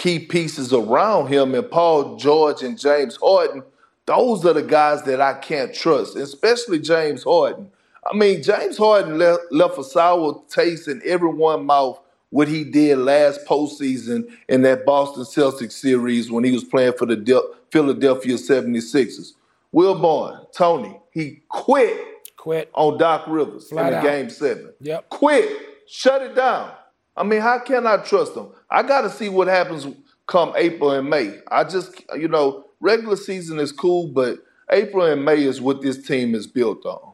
key 0.02 0.18
pieces 0.18 0.74
around 0.74 1.28
him 1.28 1.54
and 1.54 1.70
Paul 1.70 2.16
George 2.16 2.64
and 2.64 2.78
James 2.80 3.18
Harden, 3.22 3.62
those 4.08 4.44
are 4.48 4.54
the 4.54 4.64
guys 4.64 5.04
that 5.04 5.22
I 5.22 5.36
can't 5.36 5.72
trust, 5.76 6.16
especially 6.16 6.80
James 6.80 7.22
Harden. 7.24 7.70
I 8.12 8.16
mean, 8.16 8.42
James 8.42 8.80
Harden 8.80 9.20
left, 9.20 9.44
left 9.52 9.78
a 9.78 9.84
sour 9.84 10.42
taste 10.50 10.88
in 10.88 11.04
everyone's 11.06 11.68
mouth 11.68 12.00
what 12.32 12.48
he 12.48 12.64
did 12.64 12.98
last 12.98 13.46
postseason 13.46 14.28
in 14.50 14.64
that 14.64 14.88
Boston 14.88 15.22
Celtics 15.24 15.74
series 15.74 16.32
when 16.32 16.44
he 16.46 16.52
was 16.52 16.64
playing 16.64 16.94
for 16.98 17.06
the 17.06 17.16
De- 17.16 17.40
Philadelphia 17.70 18.38
76ers. 18.38 19.34
Wilborn, 19.72 20.52
Tony, 20.52 21.00
he 21.12 21.42
quit 21.48 21.96
Quit. 22.38 22.72
on 22.74 22.98
Doc 22.98 23.26
Rivers 23.28 23.70
Flat 23.70 23.86
in 23.86 23.92
the 23.92 23.98
out. 24.00 24.04
game 24.04 24.30
seven. 24.32 24.74
Yep. 24.82 25.10
Quit. 25.10 25.60
Shut 25.88 26.24
it 26.24 26.34
down. 26.36 26.72
I 27.22 27.24
mean, 27.24 27.42
how 27.42 27.60
can 27.60 27.86
I 27.86 27.98
trust 27.98 28.34
them? 28.34 28.50
I 28.68 28.82
got 28.82 29.02
to 29.02 29.10
see 29.12 29.30
what 29.30 29.48
happens 29.48 29.86
come 30.26 30.54
April 30.58 30.90
and 30.90 31.08
May. 31.08 31.38
I 31.50 31.64
just, 31.64 32.02
you 32.18 32.28
know, 32.28 32.66
regular 32.80 33.16
season 33.16 33.60
is 33.60 33.72
cool, 33.72 34.08
but 34.08 34.40
April 34.72 35.06
and 35.06 35.24
May 35.24 35.44
is 35.44 35.62
what 35.62 35.84
this 35.84 36.04
team 36.04 36.34
is 36.34 36.48
built 36.48 36.84
on. 36.84 37.14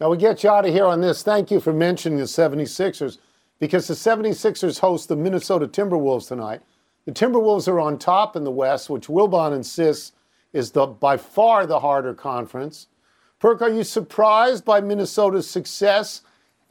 Now 0.00 0.10
we 0.10 0.16
get 0.16 0.42
you 0.42 0.50
out 0.50 0.66
of 0.66 0.72
here 0.72 0.86
on 0.86 1.00
this. 1.00 1.22
Thank 1.22 1.52
you 1.52 1.60
for 1.60 1.72
mentioning 1.72 2.18
the 2.18 2.24
76ers 2.24 3.18
because 3.60 3.86
the 3.86 3.94
76ers 3.94 4.80
host 4.80 5.08
the 5.08 5.14
Minnesota 5.14 5.68
Timberwolves 5.68 6.26
tonight. 6.26 6.60
The 7.04 7.12
Timberwolves 7.12 7.68
are 7.68 7.78
on 7.78 7.96
top 7.96 8.34
in 8.34 8.42
the 8.42 8.50
West, 8.50 8.90
which 8.90 9.06
Wilbon 9.06 9.54
insists 9.54 10.10
is 10.52 10.72
the 10.72 10.84
by 10.86 11.16
far 11.16 11.64
the 11.64 11.78
harder 11.78 12.12
conference. 12.12 12.88
Perk, 13.38 13.62
are 13.62 13.70
you 13.70 13.84
surprised 13.84 14.64
by 14.64 14.80
Minnesota's 14.80 15.48
success 15.48 16.22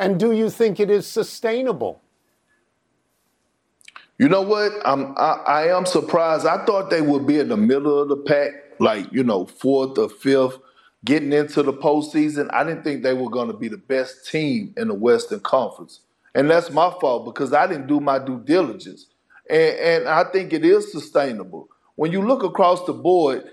and 0.04 0.20
do 0.20 0.34
you 0.34 0.50
think 0.50 0.80
it 0.80 0.90
is 0.90 1.08
sustainable? 1.08 2.02
You 4.18 4.30
know 4.30 4.42
what? 4.42 4.74
I'm 4.86 5.18
I, 5.18 5.44
I 5.48 5.78
am 5.78 5.86
surprised. 5.86 6.46
I 6.46 6.64
thought 6.66 6.90
they 6.90 7.02
would 7.02 7.26
be 7.26 7.40
in 7.40 7.50
the 7.50 7.58
middle 7.58 8.00
of 8.02 8.10
the 8.10 8.18
pack, 8.18 8.52
like 8.80 9.12
you 9.12 9.24
know, 9.24 9.46
fourth 9.46 9.98
or 9.98 10.10
fifth, 10.10 10.60
getting 11.06 11.34
into 11.34 11.64
the 11.64 11.74
postseason. 11.74 12.50
I 12.54 12.64
didn't 12.64 12.84
think 12.84 13.04
they 13.04 13.14
were 13.14 13.30
going 13.30 13.48
to 13.48 13.58
be 13.58 13.70
the 13.70 13.78
best 13.78 14.30
team 14.30 14.74
in 14.78 14.90
the 14.90 14.94
Western 14.94 15.40
Conference, 15.40 16.02
and 16.36 16.50
that's 16.50 16.70
my 16.70 16.94
fault 17.02 17.26
because 17.26 17.54
I 17.54 17.66
didn't 17.66 17.88
do 17.88 18.00
my 18.00 18.20
due 18.20 18.40
diligence. 18.40 19.08
And, 19.50 19.78
and 19.78 20.08
I 20.08 20.26
think 20.26 20.54
it 20.54 20.64
is 20.66 20.92
sustainable. 20.92 21.70
When 21.96 22.12
you 22.12 22.22
look 22.22 22.44
across 22.44 22.86
the 22.86 22.94
board, 22.94 23.44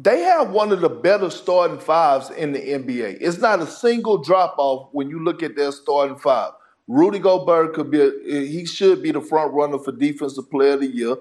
they 0.00 0.20
have 0.20 0.50
one 0.50 0.70
of 0.70 0.80
the 0.80 0.88
better 0.88 1.28
starting 1.28 1.80
fives 1.80 2.30
in 2.30 2.52
the 2.52 2.60
NBA. 2.60 3.18
It's 3.20 3.38
not 3.38 3.58
a 3.58 3.66
single 3.66 4.18
drop 4.18 4.54
off 4.56 4.90
when 4.92 5.10
you 5.10 5.22
look 5.22 5.42
at 5.42 5.56
their 5.56 5.72
starting 5.72 6.16
five. 6.16 6.52
Rudy 6.86 7.18
Gobert 7.18 7.74
could 7.74 7.90
be, 7.90 8.00
a, 8.00 8.12
he 8.46 8.64
should 8.64 9.02
be 9.02 9.10
the 9.10 9.20
front 9.20 9.52
runner 9.52 9.76
for 9.76 9.90
Defensive 9.90 10.48
Player 10.52 10.74
of 10.74 10.80
the 10.80 10.86
Year. 10.86 11.16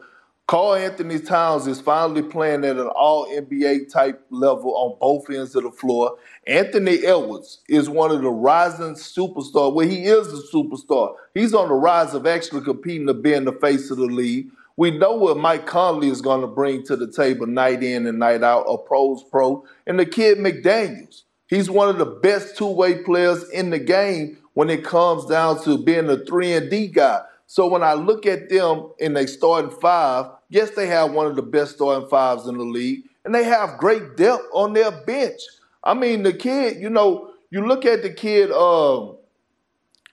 Karl-Anthony 0.45 1.19
Towns 1.19 1.65
is 1.65 1.81
finally 1.81 2.21
playing 2.21 2.63
at 2.63 2.77
an 2.77 2.87
all 2.87 3.27
NBA 3.27 3.91
type 3.91 4.23
level 4.29 4.75
on 4.77 4.97
both 5.01 5.29
ends 5.29 5.55
of 5.55 5.63
the 5.63 5.71
floor. 5.71 6.15
Anthony 6.45 7.03
Edwards 7.03 7.59
is 7.67 7.89
one 7.89 8.11
of 8.11 8.21
the 8.21 8.29
rising 8.29 8.93
superstars. 8.93 9.73
Well, 9.73 9.87
he 9.87 10.03
is 10.03 10.27
a 10.27 10.55
superstar. 10.55 11.15
He's 11.33 11.55
on 11.55 11.67
the 11.67 11.73
rise 11.73 12.13
of 12.13 12.27
actually 12.27 12.61
competing 12.61 13.07
to 13.07 13.15
be 13.15 13.33
in 13.33 13.43
the 13.43 13.53
face 13.53 13.89
of 13.89 13.97
the 13.97 14.05
league. 14.05 14.49
We 14.77 14.91
know 14.91 15.13
what 15.13 15.37
Mike 15.37 15.65
Conley 15.65 16.09
is 16.09 16.21
going 16.21 16.41
to 16.41 16.47
bring 16.47 16.83
to 16.83 16.95
the 16.95 17.11
table 17.11 17.47
night 17.47 17.81
in 17.81 18.05
and 18.05 18.19
night 18.19 18.43
out, 18.43 18.65
a 18.69 18.77
pro's 18.77 19.23
pro. 19.23 19.65
And 19.87 19.99
the 19.99 20.05
kid 20.05 20.37
McDaniels, 20.37 21.23
he's 21.47 21.67
one 21.67 21.89
of 21.89 21.97
the 21.97 22.05
best 22.05 22.55
two-way 22.55 23.01
players 23.01 23.49
in 23.49 23.71
the 23.71 23.79
game 23.79 24.37
when 24.53 24.69
it 24.69 24.83
comes 24.83 25.25
down 25.25 25.63
to 25.63 25.79
being 25.79 26.07
a 26.09 26.17
3 26.17 26.53
and 26.53 26.69
D 26.69 26.87
guy. 26.87 27.21
So 27.47 27.67
when 27.67 27.81
I 27.81 27.93
look 27.93 28.27
at 28.27 28.49
them 28.49 28.91
in 28.99 29.13
their 29.13 29.25
starting 29.25 29.71
five, 29.71 30.27
yes, 30.49 30.69
they 30.71 30.85
have 30.87 31.11
one 31.11 31.25
of 31.25 31.35
the 31.35 31.41
best 31.41 31.75
starting 31.75 32.07
fives 32.07 32.45
in 32.45 32.57
the 32.57 32.63
league, 32.63 33.03
and 33.25 33.33
they 33.33 33.45
have 33.45 33.79
great 33.79 34.15
depth 34.15 34.43
on 34.53 34.73
their 34.73 34.91
bench. 34.91 35.39
I 35.83 35.95
mean, 35.95 36.21
the 36.21 36.33
kid, 36.33 36.79
you 36.79 36.89
know, 36.89 37.31
you 37.49 37.65
look 37.65 37.85
at 37.85 38.03
the 38.03 38.11
kid, 38.11 38.51
um, 38.51 39.16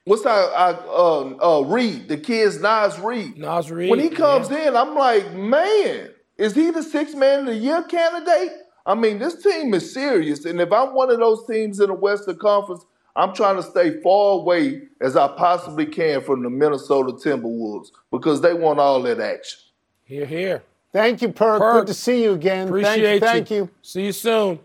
what's 0.04 0.24
our, 0.26 0.50
our 0.50 0.74
uh, 0.88 1.58
uh, 1.58 1.60
Reid, 1.62 2.08
the 2.08 2.16
kid's 2.16 2.60
Naz 2.60 2.98
Reid. 2.98 3.38
Naz 3.38 3.70
Reid, 3.70 3.90
When 3.90 4.00
he 4.00 4.10
comes 4.10 4.50
yeah. 4.50 4.68
in, 4.68 4.76
I'm 4.76 4.94
like, 4.94 5.32
man, 5.34 6.10
is 6.38 6.54
he 6.54 6.70
the 6.70 6.82
sixth 6.82 7.16
man 7.16 7.40
of 7.40 7.46
the 7.46 7.54
year 7.54 7.82
candidate? 7.82 8.52
I 8.86 8.94
mean, 8.94 9.18
this 9.18 9.42
team 9.42 9.72
is 9.72 9.92
serious. 9.92 10.44
And 10.44 10.60
if 10.60 10.72
I'm 10.72 10.94
one 10.94 11.10
of 11.10 11.18
those 11.18 11.46
teams 11.46 11.80
in 11.80 11.88
the 11.88 11.94
Western 11.94 12.36
Conference, 12.36 12.84
I'm 13.16 13.32
trying 13.32 13.56
to 13.56 13.62
stay 13.62 14.00
far 14.00 14.32
away 14.32 14.82
as 15.00 15.16
I 15.16 15.28
possibly 15.28 15.86
can 15.86 16.20
from 16.20 16.42
the 16.42 16.50
Minnesota 16.50 17.12
Timberwolves 17.12 17.88
because 18.10 18.40
they 18.40 18.52
want 18.52 18.80
all 18.80 19.00
that 19.02 19.20
action. 19.20 19.60
Here, 20.04 20.26
here. 20.26 20.62
Thank 20.92 21.22
you, 21.22 21.28
Perk. 21.28 21.60
Perk. 21.60 21.74
Good 21.82 21.86
to 21.88 21.94
see 21.94 22.22
you 22.24 22.32
again. 22.32 22.68
Appreciate 22.68 23.20
thank, 23.20 23.48
thank 23.48 23.50
you. 23.50 23.70
See 23.82 24.06
you 24.06 24.12
soon. 24.12 24.58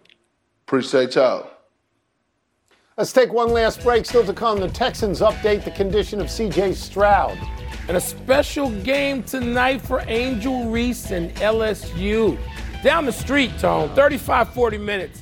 Appreciate 0.68 1.16
y'all. 1.16 1.50
Let's 3.00 3.14
take 3.14 3.32
one 3.32 3.54
last 3.54 3.82
break. 3.82 4.06
Still 4.06 4.26
to 4.26 4.34
come, 4.34 4.60
the 4.60 4.68
Texans 4.68 5.22
update 5.22 5.64
the 5.64 5.72
condition 5.72 6.20
of 6.20 6.28
CJ 6.28 6.76
Stroud. 6.76 7.40
And 7.88 7.96
a 7.96 8.02
special 8.02 8.72
game 8.82 9.24
tonight 9.24 9.80
for 9.80 10.04
Angel 10.08 10.66
Reese 10.66 11.12
and 11.12 11.34
LSU. 11.36 12.38
Down 12.84 13.06
the 13.06 13.14
street, 13.14 13.58
Tone, 13.58 13.88
35, 13.96 14.54
40 14.54 14.78
minutes. 14.80 15.22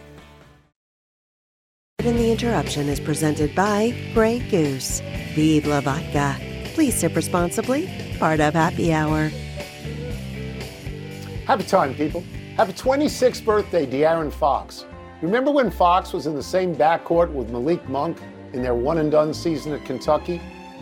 And 2.03 2.17
the 2.17 2.31
interruption 2.31 2.89
is 2.89 2.99
presented 2.99 3.53
by 3.53 3.95
Grey 4.15 4.39
Goose. 4.49 5.01
Vive 5.35 5.67
la 5.67 5.81
vodka. 5.81 6.35
Please 6.73 6.99
sip 6.99 7.15
responsibly. 7.15 7.87
Part 8.17 8.39
of 8.39 8.55
Happy 8.55 8.91
Hour. 8.91 9.29
Happy 11.45 11.63
time, 11.63 11.93
people. 11.93 12.23
Happy 12.57 12.73
26th 12.73 13.45
birthday, 13.45 13.85
De'Aaron 13.85 14.33
Fox. 14.33 14.85
Remember 15.21 15.51
when 15.51 15.69
Fox 15.69 16.11
was 16.11 16.25
in 16.25 16.33
the 16.33 16.41
same 16.41 16.75
backcourt 16.75 17.31
with 17.31 17.51
Malik 17.51 17.87
Monk 17.87 18.17
in 18.53 18.63
their 18.63 18.73
one 18.73 18.97
and 18.97 19.11
done 19.11 19.31
season 19.31 19.71
at 19.71 19.85
Kentucky? 19.85 20.41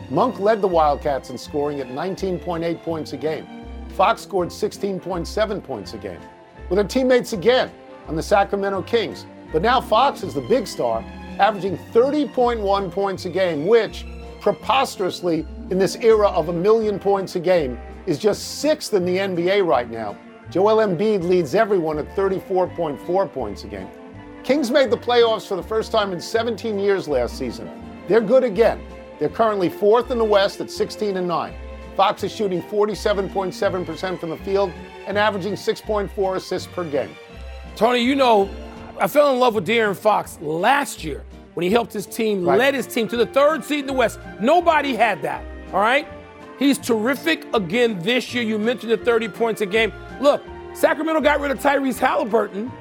Monk 0.10 0.40
led 0.40 0.62
the 0.62 0.68
Wildcats 0.68 1.32
in 1.32 1.38
scoring 1.38 1.82
at 1.82 1.88
19.8 1.88 2.82
points 2.82 3.12
a 3.12 3.18
game. 3.18 3.46
Fox 3.90 4.22
scored 4.22 4.48
16.7 4.50 5.64
points 5.64 5.94
a 5.94 5.98
game. 5.98 6.22
With 6.70 6.78
their 6.78 6.88
teammates 6.88 7.34
again 7.34 7.70
on 8.08 8.16
the 8.16 8.24
Sacramento 8.24 8.84
Kings. 8.84 9.26
But 9.52 9.62
now 9.62 9.82
Fox 9.82 10.24
is 10.24 10.34
the 10.34 10.42
big 10.42 10.68
star, 10.68 11.04
averaging 11.40 11.78
30.1 11.94 12.92
points 12.92 13.26
a 13.26 13.30
game, 13.30 13.66
which, 13.66 14.06
preposterously, 14.42 15.46
in 15.70 15.80
this 15.80 15.96
era 15.96 16.28
of 16.30 16.50
a 16.50 16.54
million 16.54 17.00
points 17.00 17.36
a 17.36 17.40
game, 17.40 17.80
is 18.06 18.18
just 18.18 18.60
sixth 18.60 18.94
in 18.94 19.06
the 19.06 19.18
NBA 19.18 19.66
right 19.66 19.90
now. 19.90 20.18
Joel 20.50 20.78
Embiid 20.78 21.24
leads 21.24 21.54
everyone 21.54 22.00
at 22.00 22.16
34.4 22.16 23.32
points 23.32 23.64
a 23.64 23.68
game. 23.68 23.88
Kings 24.44 24.72
made 24.72 24.90
the 24.90 24.98
playoffs 24.98 25.48
for 25.48 25.56
the 25.56 25.64
first 25.64 25.92
time 25.92 26.12
in 26.12 26.20
17 26.20 26.80
years 26.80 27.08
last 27.08 27.38
season. 27.38 27.70
They're 28.08 28.22
good 28.22 28.44
again. 28.44 28.82
They're 29.20 29.30
currently 29.30 29.70
fourth 29.70 30.12
in 30.12 30.18
the 30.18 30.24
West 30.24 30.62
at 30.62 30.72
16 30.72 31.18
and 31.18 31.28
9. 31.28 31.54
Fox 31.96 32.24
is 32.24 32.32
shooting 32.34 32.62
47.7% 32.64 34.20
from 34.20 34.30
the 34.30 34.38
field 34.38 34.72
and 35.06 35.18
averaging 35.18 35.54
6.4 35.54 36.36
assists 36.38 36.68
per 36.72 36.90
game. 36.90 37.10
Tony, 37.76 38.00
you 38.00 38.16
know, 38.16 38.50
I 39.00 39.08
fell 39.08 39.34
in 39.34 39.40
love 39.40 39.56
with 39.56 39.66
De'Aaron 39.68 39.96
Fox 39.96 40.38
last 40.42 41.04
year 41.04 41.24
when 41.54 41.64
he 41.64 41.72
helped 41.72 41.94
his 41.94 42.06
team, 42.06 42.44
Right. 42.46 42.58
led 42.60 42.74
his 42.74 42.86
team 42.86 43.08
to 43.08 43.18
the 43.18 43.26
third 43.26 43.64
seed 43.64 43.80
in 43.82 43.88
the 43.88 43.94
West. 43.94 44.20
Nobody 44.42 44.96
had 44.96 45.22
that, 45.22 45.44
all 45.74 45.80
right? 45.80 46.08
He's 46.58 46.78
terrific 46.78 47.46
again 47.54 48.00
this 48.02 48.34
year. 48.34 48.44
You 48.44 48.60
mentioned 48.60 48.92
the 48.92 48.98
30 48.98 49.30
points 49.30 49.62
a 49.62 49.66
game. 49.66 49.94
Look, 50.20 50.42
Sacramento 50.74 51.22
got 51.22 51.40
rid 51.40 51.52
of 51.52 51.60
Tyrese 51.60 51.98
Halliburton 52.00 52.72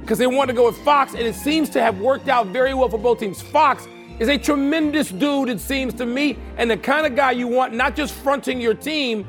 because 0.00 0.18
they 0.18 0.26
wanted 0.26 0.52
to 0.52 0.56
go 0.56 0.66
with 0.66 0.76
Fox, 0.78 1.12
and 1.14 1.22
it 1.22 1.34
seems 1.36 1.68
to 1.70 1.80
have 1.80 2.00
worked 2.00 2.28
out 2.28 2.48
very 2.48 2.74
well 2.74 2.88
for 2.88 2.98
both 2.98 3.20
teams. 3.20 3.40
Fox 3.40 3.86
is 4.18 4.28
a 4.28 4.36
tremendous 4.36 5.10
dude, 5.10 5.48
it 5.48 5.60
seems 5.60 5.94
to 5.94 6.06
me, 6.06 6.36
and 6.56 6.68
the 6.70 6.76
kind 6.76 7.06
of 7.06 7.14
guy 7.14 7.30
you 7.30 7.46
want 7.46 7.72
not 7.72 7.94
just 7.94 8.14
fronting 8.14 8.60
your 8.60 8.74
team, 8.74 9.26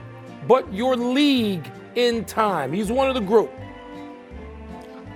but 0.47 0.71
your 0.73 0.95
league 0.95 1.69
in 1.95 2.25
time. 2.25 2.73
He's 2.73 2.91
one 2.91 3.07
of 3.07 3.13
the 3.13 3.21
group. 3.21 3.51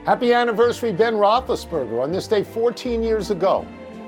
Happy 0.06 0.34
anniversary, 0.34 0.92
Ben 0.92 1.16
Roethlisberger. 1.16 2.04
On 2.04 2.12
this 2.12 2.28
day 2.28 2.44
14 2.44 3.02
years 3.02 3.32
ago, 3.32 3.66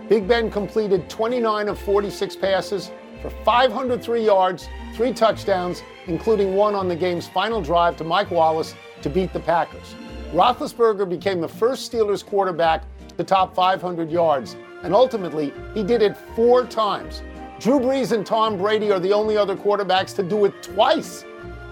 Big 0.08 0.28
Ben 0.28 0.52
completed 0.52 1.10
29 1.10 1.70
of 1.70 1.80
46 1.80 2.36
passes 2.36 2.92
for 3.20 3.32
503 3.32 4.24
yards, 4.24 4.70
three 4.94 5.12
touchdowns, 5.12 5.82
including 6.06 6.54
one 6.54 6.76
on 6.76 6.88
the 6.88 6.96
game's 6.96 7.28
final 7.28 7.64
drive 7.64 7.98
to 7.98 8.04
Mike 8.04 8.30
Wallace 8.30 8.76
to 9.02 9.10
beat 9.10 9.34
the 9.34 9.40
Packers. 9.40 9.96
Roethlisberger 10.34 11.10
became 11.10 11.42
the 11.42 11.48
first 11.48 11.92
Steelers 11.92 12.24
quarterback 12.24 12.84
to 13.18 13.24
top 13.24 13.56
500 13.56 14.12
yards, 14.12 14.56
and 14.84 14.94
ultimately, 14.94 15.52
he 15.74 15.82
did 15.82 16.04
it 16.04 16.16
four 16.36 16.64
times. 16.68 17.24
Drew 17.60 17.80
Brees 17.80 18.12
and 18.12 18.24
Tom 18.24 18.56
Brady 18.56 18.92
are 18.92 19.00
the 19.00 19.14
only 19.14 19.36
other 19.36 19.56
quarterbacks 19.56 20.16
to 20.18 20.22
do 20.22 20.46
it 20.46 20.62
twice. 20.62 21.26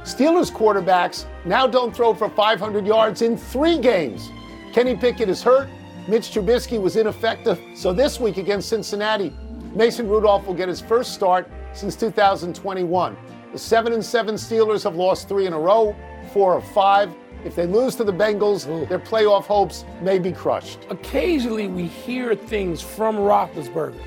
Steelers 0.06 0.52
quarterbacks 0.52 1.26
now 1.46 1.66
don't 1.66 1.94
throw 1.96 2.14
for 2.14 2.30
500 2.30 2.86
yards 2.86 3.24
in 3.24 3.36
three 3.36 3.80
games. 3.80 4.30
Kenny 4.72 4.96
Pickett 4.96 5.30
is 5.30 5.42
hurt. 5.42 5.68
Mitch 6.08 6.30
Trubisky 6.30 6.80
was 6.80 6.96
ineffective. 6.96 7.60
So 7.74 7.92
this 7.92 8.20
week 8.20 8.38
against 8.38 8.70
Cincinnati, 8.70 9.34
Mason 9.74 10.08
Rudolph 10.08 10.46
will 10.46 10.54
get 10.54 10.70
his 10.70 10.80
first 10.80 11.16
start 11.16 11.50
since 11.74 11.96
2021. 11.96 13.18
The 13.52 13.58
7 13.58 13.94
and 13.94 14.06
7 14.06 14.36
Steelers 14.36 14.84
have 14.84 14.96
lost 14.96 15.28
three 15.28 15.48
in 15.48 15.54
a 15.54 15.60
row, 15.60 15.96
four 16.32 16.56
of 16.56 16.64
five. 16.68 17.10
If 17.44 17.56
they 17.56 17.66
lose 17.66 17.96
to 17.96 18.04
the 18.04 18.14
Bengals, 18.14 18.68
their 18.88 19.00
playoff 19.00 19.46
hopes 19.46 19.86
may 20.04 20.20
be 20.20 20.32
crushed. 20.32 20.86
occasionally 20.92 21.68
we 21.68 21.88
hear 21.88 22.36
things 22.36 22.80
from 22.80 23.16
Roethlisberger. 23.16 24.00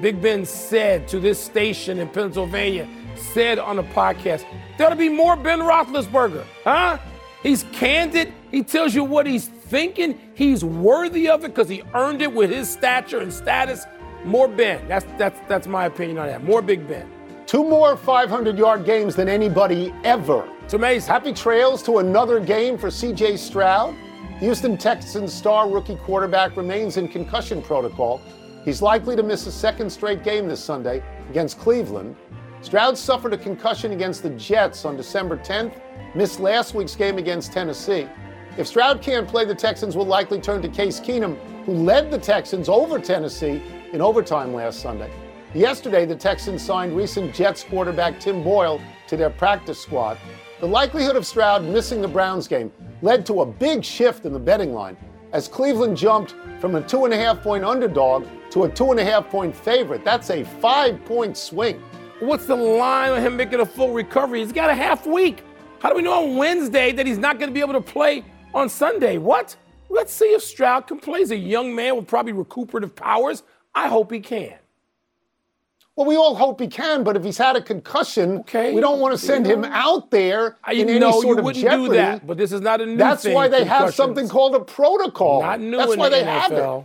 Big 0.00 0.22
Ben 0.22 0.46
said 0.46 1.06
to 1.08 1.20
this 1.20 1.38
station 1.38 1.98
in 1.98 2.08
Pennsylvania, 2.08 2.88
said 3.22 3.58
on 3.58 3.76
the 3.76 3.82
podcast, 3.82 4.44
There'll 4.76 4.96
be 4.96 5.08
more 5.08 5.36
Ben 5.36 5.60
Roethlisberger, 5.60 6.44
huh? 6.64 6.98
He's 7.42 7.64
candid. 7.72 8.32
He 8.50 8.62
tells 8.62 8.94
you 8.94 9.04
what 9.04 9.26
he's 9.26 9.48
thinking. 9.48 10.18
He's 10.34 10.64
worthy 10.64 11.28
of 11.28 11.44
it 11.44 11.48
because 11.48 11.68
he 11.68 11.82
earned 11.94 12.22
it 12.22 12.32
with 12.32 12.50
his 12.50 12.70
stature 12.70 13.18
and 13.18 13.32
status. 13.32 13.84
More 14.24 14.46
Ben. 14.46 14.86
That's 14.86 15.06
that's 15.18 15.40
that's 15.48 15.66
my 15.66 15.86
opinion 15.86 16.18
on 16.18 16.26
that. 16.28 16.44
More 16.44 16.62
Big 16.62 16.86
Ben. 16.86 17.10
Two 17.46 17.64
more 17.64 17.96
500 17.96 18.56
yard 18.56 18.84
games 18.84 19.16
than 19.16 19.28
anybody 19.28 19.92
ever. 20.04 20.48
It's 20.64 20.74
amazing. 20.74 21.08
Happy 21.08 21.32
trails 21.32 21.82
to 21.84 21.98
another 21.98 22.38
game 22.38 22.78
for 22.78 22.88
CJ 22.88 23.38
Stroud. 23.38 23.94
Houston 24.38 24.76
Texans 24.78 25.32
star 25.32 25.68
rookie 25.68 25.96
quarterback 25.96 26.56
remains 26.56 26.96
in 26.96 27.08
concussion 27.08 27.60
protocol. 27.60 28.20
He's 28.64 28.80
likely 28.80 29.16
to 29.16 29.22
miss 29.22 29.46
a 29.46 29.52
second 29.52 29.90
straight 29.90 30.22
game 30.22 30.48
this 30.48 30.62
Sunday 30.62 31.02
against 31.30 31.58
Cleveland. 31.58 32.16
Stroud 32.62 32.96
suffered 32.96 33.32
a 33.32 33.36
concussion 33.36 33.90
against 33.90 34.22
the 34.22 34.30
Jets 34.30 34.84
on 34.84 34.96
December 34.96 35.36
10th, 35.36 35.80
missed 36.14 36.38
last 36.38 36.74
week's 36.74 36.94
game 36.94 37.18
against 37.18 37.52
Tennessee. 37.52 38.08
If 38.56 38.68
Stroud 38.68 39.02
can't 39.02 39.26
play, 39.26 39.44
the 39.44 39.54
Texans 39.54 39.96
will 39.96 40.06
likely 40.06 40.40
turn 40.40 40.62
to 40.62 40.68
Case 40.68 41.00
Keenum, 41.00 41.36
who 41.64 41.72
led 41.72 42.12
the 42.12 42.18
Texans 42.18 42.68
over 42.68 43.00
Tennessee 43.00 43.60
in 43.92 44.00
overtime 44.00 44.54
last 44.54 44.80
Sunday. 44.80 45.10
Yesterday, 45.54 46.06
the 46.06 46.14
Texans 46.14 46.62
signed 46.64 46.96
recent 46.96 47.34
Jets 47.34 47.64
quarterback 47.64 48.20
Tim 48.20 48.44
Boyle 48.44 48.80
to 49.08 49.16
their 49.16 49.30
practice 49.30 49.80
squad. 49.80 50.16
The 50.60 50.68
likelihood 50.68 51.16
of 51.16 51.26
Stroud 51.26 51.64
missing 51.64 52.00
the 52.00 52.08
Browns 52.08 52.46
game 52.46 52.72
led 53.02 53.26
to 53.26 53.40
a 53.40 53.46
big 53.46 53.84
shift 53.84 54.24
in 54.24 54.32
the 54.32 54.38
betting 54.38 54.72
line 54.72 54.96
as 55.32 55.48
Cleveland 55.48 55.96
jumped 55.96 56.36
from 56.60 56.76
a 56.76 56.82
two 56.82 57.06
and 57.06 57.12
a 57.12 57.16
half 57.16 57.42
point 57.42 57.64
underdog 57.64 58.24
to 58.50 58.64
a 58.64 58.68
two 58.68 58.92
and 58.92 59.00
a 59.00 59.04
half 59.04 59.28
point 59.28 59.56
favorite. 59.56 60.04
That's 60.04 60.30
a 60.30 60.44
five 60.44 61.04
point 61.04 61.36
swing. 61.36 61.82
What's 62.22 62.46
the 62.46 62.54
line 62.54 63.10
on 63.10 63.20
him 63.20 63.36
making 63.36 63.58
a 63.58 63.66
full 63.66 63.92
recovery? 63.92 64.38
He's 64.40 64.52
got 64.52 64.70
a 64.70 64.74
half 64.74 65.06
week. 65.06 65.42
How 65.80 65.88
do 65.88 65.96
we 65.96 66.02
know 66.02 66.22
on 66.22 66.36
Wednesday 66.36 66.92
that 66.92 67.04
he's 67.04 67.18
not 67.18 67.38
going 67.40 67.48
to 67.50 67.52
be 67.54 67.58
able 67.60 67.72
to 67.72 67.80
play 67.80 68.24
on 68.54 68.68
Sunday? 68.68 69.18
What? 69.18 69.56
Let's 69.90 70.12
see 70.12 70.26
if 70.26 70.40
Stroud 70.42 70.86
can 70.86 71.00
play. 71.00 71.18
He's 71.18 71.32
a 71.32 71.36
young 71.36 71.74
man 71.74 71.96
with 71.96 72.06
probably 72.06 72.32
recuperative 72.32 72.94
powers. 72.94 73.42
I 73.74 73.88
hope 73.88 74.12
he 74.12 74.20
can. 74.20 74.54
Well, 75.96 76.06
we 76.06 76.14
all 76.16 76.36
hope 76.36 76.60
he 76.60 76.68
can, 76.68 77.02
but 77.02 77.16
if 77.16 77.24
he's 77.24 77.36
had 77.38 77.56
a 77.56 77.60
concussion, 77.60 78.38
Okay, 78.38 78.72
we 78.72 78.80
don't 78.80 79.00
want 79.00 79.12
to 79.12 79.18
send 79.18 79.44
him 79.44 79.64
out 79.64 80.10
there 80.12 80.56
I 80.62 80.74
in 80.74 80.88
any 80.88 81.00
know 81.00 81.10
sort 81.10 81.26
you 81.26 81.38
of 81.38 81.44
wouldn't 81.44 81.62
jeopardy. 81.64 81.88
do 81.88 81.92
that, 81.94 82.24
but 82.26 82.38
this 82.38 82.52
is 82.52 82.60
not 82.60 82.80
a 82.80 82.86
new 82.86 82.96
That's 82.96 83.24
thing. 83.24 83.34
why 83.34 83.48
they 83.48 83.64
have 83.64 83.92
something 83.92 84.28
called 84.28 84.54
a 84.54 84.60
protocol. 84.60 85.42
not 85.42 85.60
new 85.60 85.76
That's 85.76 85.92
in 85.94 85.98
why 85.98 86.08
the 86.08 86.16
they 86.16 86.22
NFL. 86.22 86.40
have 86.40 86.52
it. 86.52 86.84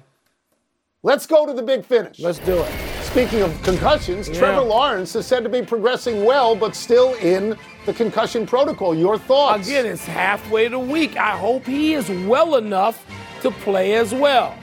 Let's 1.04 1.28
go 1.28 1.46
to 1.46 1.54
the 1.54 1.62
big 1.64 1.86
finish. 1.86 2.20
Let's 2.20 2.40
do 2.40 2.58
it. 2.60 2.87
Speaking 3.18 3.42
of 3.42 3.64
concussions, 3.64 4.30
Yeah. 4.30 4.38
Trevor 4.38 4.62
Lawrence 4.62 5.16
is 5.16 5.26
said 5.26 5.42
to 5.42 5.50
be 5.50 5.64
progressing 5.64 6.24
well, 6.24 6.56
but 6.56 6.76
still 6.76 7.16
in 7.16 7.58
the 7.88 7.94
concussion 7.94 8.46
protocol. 8.46 8.94
Your 8.94 9.18
thoughts? 9.18 9.68
Again, 9.68 9.88
it's 9.88 10.06
halfway 10.06 10.70
to 10.70 10.78
week. 10.78 11.18
I 11.18 11.32
hope 11.32 11.66
he 11.66 11.96
is 11.96 12.12
well 12.28 12.58
enough 12.58 13.04
to 13.42 13.50
play 13.50 13.96
as 13.96 14.14
well. 14.14 14.54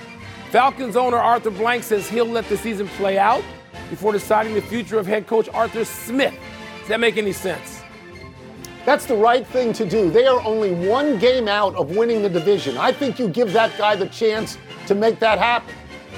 Falcons 0.53 0.95
owner 0.95 1.17
Arthur 1.17 1.51
Blank 1.51 1.83
says 1.83 2.09
he'll 2.09 2.27
let 2.27 2.49
the 2.49 2.57
season 2.57 2.87
play 2.91 3.19
out 3.19 3.43
before 3.91 4.13
deciding 4.13 4.55
the 4.55 4.63
future 4.63 5.01
of 5.01 5.07
head 5.09 5.27
coach 5.27 5.49
Arthur 5.53 5.85
Smith. 5.85 6.35
Does 6.79 6.91
that 6.91 7.01
make 7.01 7.17
any 7.17 7.33
sense? 7.33 7.83
That's 8.87 9.05
the 9.05 9.17
right 9.17 9.45
thing 9.45 9.73
to 9.73 9.85
do. 9.85 10.13
They 10.13 10.29
are 10.29 10.41
only 10.45 10.75
one 10.89 11.19
game 11.19 11.49
out 11.49 11.75
of 11.75 11.97
winning 11.97 12.23
the 12.23 12.31
division. 12.31 12.77
I 12.79 12.93
think 12.93 13.19
you 13.19 13.27
give 13.27 13.53
that 13.53 13.77
guy 13.77 13.97
the 13.97 14.07
chance 14.07 14.59
to 14.87 14.95
make 14.95 15.19
that 15.19 15.41
happen. 15.41 15.75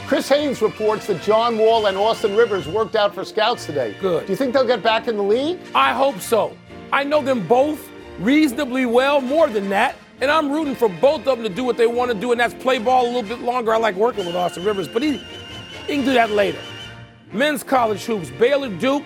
Chris 0.07 0.29
Haynes 0.29 0.62
reports 0.62 1.09
that 1.09 1.21
John 1.21 1.59
Wall 1.59 1.87
and 1.87 1.97
Austin 1.97 2.37
Rivers 2.37 2.69
worked 2.69 2.95
out 2.95 3.12
for 3.12 3.25
scouts 3.25 3.66
today. 3.66 3.97
Good. 4.01 4.27
Do 4.27 4.33
you 4.33 4.37
think 4.37 4.53
they'll 4.55 4.64
get 4.64 4.81
back 4.81 5.09
in 5.09 5.16
the 5.16 5.23
league? 5.23 5.59
I 5.75 5.92
hope 5.92 6.21
so. 6.21 6.57
I 6.92 7.03
know 7.03 7.21
them 7.21 7.45
both 7.49 7.90
reasonably 8.21 8.87
well, 8.87 9.21
more 9.21 9.49
than 9.49 9.69
that. 9.71 9.97
And 10.21 10.31
I'm 10.31 10.53
rooting 10.53 10.77
for 10.77 10.88
both 10.88 11.27
of 11.27 11.38
them 11.38 11.42
to 11.42 11.49
do 11.49 11.64
what 11.64 11.77
they 11.77 11.88
want 11.88 12.12
to 12.12 12.16
do, 12.16 12.31
and 12.31 12.38
that's 12.38 12.55
play 12.55 12.79
ball 12.79 13.05
a 13.05 13.11
little 13.11 13.25
bit 13.25 13.40
longer. 13.40 13.75
I 13.75 13.79
like 13.79 13.97
working 13.97 14.25
with 14.25 14.37
Austin 14.37 14.64
Rivers, 14.64 14.87
but 14.87 15.03
he, 15.03 15.16
he 15.88 15.97
can 15.97 16.05
do 16.05 16.14
that 16.14 16.31
later. 16.31 16.61
Men's 17.33 17.64
college 17.64 18.05
hoops, 18.05 18.31
Baylor 18.31 18.69
Duke, 18.69 19.05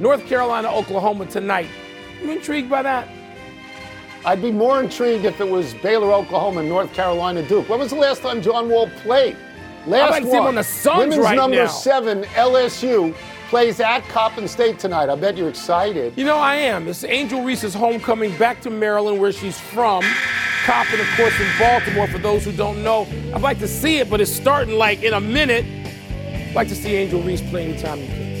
North 0.00 0.26
Carolina, 0.26 0.68
Oklahoma 0.68 1.26
tonight. 1.26 1.68
You 2.20 2.32
intrigued 2.32 2.68
by 2.68 2.82
that? 2.82 3.06
I'd 4.24 4.42
be 4.42 4.50
more 4.50 4.82
intrigued 4.82 5.24
if 5.24 5.40
it 5.40 5.48
was 5.48 5.72
Baylor, 5.74 6.12
Oklahoma, 6.12 6.64
North 6.64 6.92
Carolina 6.92 7.44
Duke. 7.44 7.68
When 7.68 7.78
was 7.78 7.90
the 7.90 7.96
last 7.96 8.22
time 8.22 8.42
John 8.42 8.68
Wall 8.68 8.90
played? 9.04 9.36
Last 9.86 10.10
like 10.10 10.22
to 10.22 10.28
see 10.30 10.36
him 10.36 10.44
one. 10.44 10.48
on 10.48 10.54
the 10.54 10.62
Suns 10.62 10.98
Women's 10.98 11.18
right 11.18 11.36
number 11.36 11.56
now. 11.56 11.66
seven, 11.66 12.22
LSU, 12.34 13.14
plays 13.48 13.80
at 13.80 14.00
Coppin 14.08 14.46
State 14.46 14.78
tonight. 14.78 15.08
I 15.08 15.14
bet 15.16 15.36
you're 15.36 15.48
excited. 15.48 16.12
You 16.16 16.24
know, 16.24 16.38
I 16.38 16.54
am. 16.56 16.86
It's 16.88 17.04
Angel 17.04 17.42
Reese's 17.42 17.74
homecoming 17.74 18.36
back 18.38 18.60
to 18.62 18.70
Maryland, 18.70 19.20
where 19.20 19.32
she's 19.32 19.58
from. 19.60 20.04
Coppin, 20.64 21.00
of 21.00 21.06
course, 21.16 21.38
in 21.40 21.48
Baltimore, 21.58 22.06
for 22.06 22.18
those 22.18 22.44
who 22.44 22.52
don't 22.52 22.82
know. 22.84 23.06
I'd 23.34 23.42
like 23.42 23.58
to 23.58 23.68
see 23.68 23.98
it, 23.98 24.08
but 24.08 24.20
it's 24.20 24.30
starting 24.32 24.76
like 24.76 25.02
in 25.02 25.12
a 25.12 25.20
minute. 25.20 25.64
I'd 26.48 26.54
like 26.54 26.68
to 26.68 26.76
see 26.76 26.94
Angel 26.94 27.20
Reese 27.20 27.42
play 27.50 27.64
anytime 27.64 28.00
you 28.00 28.06
can. 28.06 28.31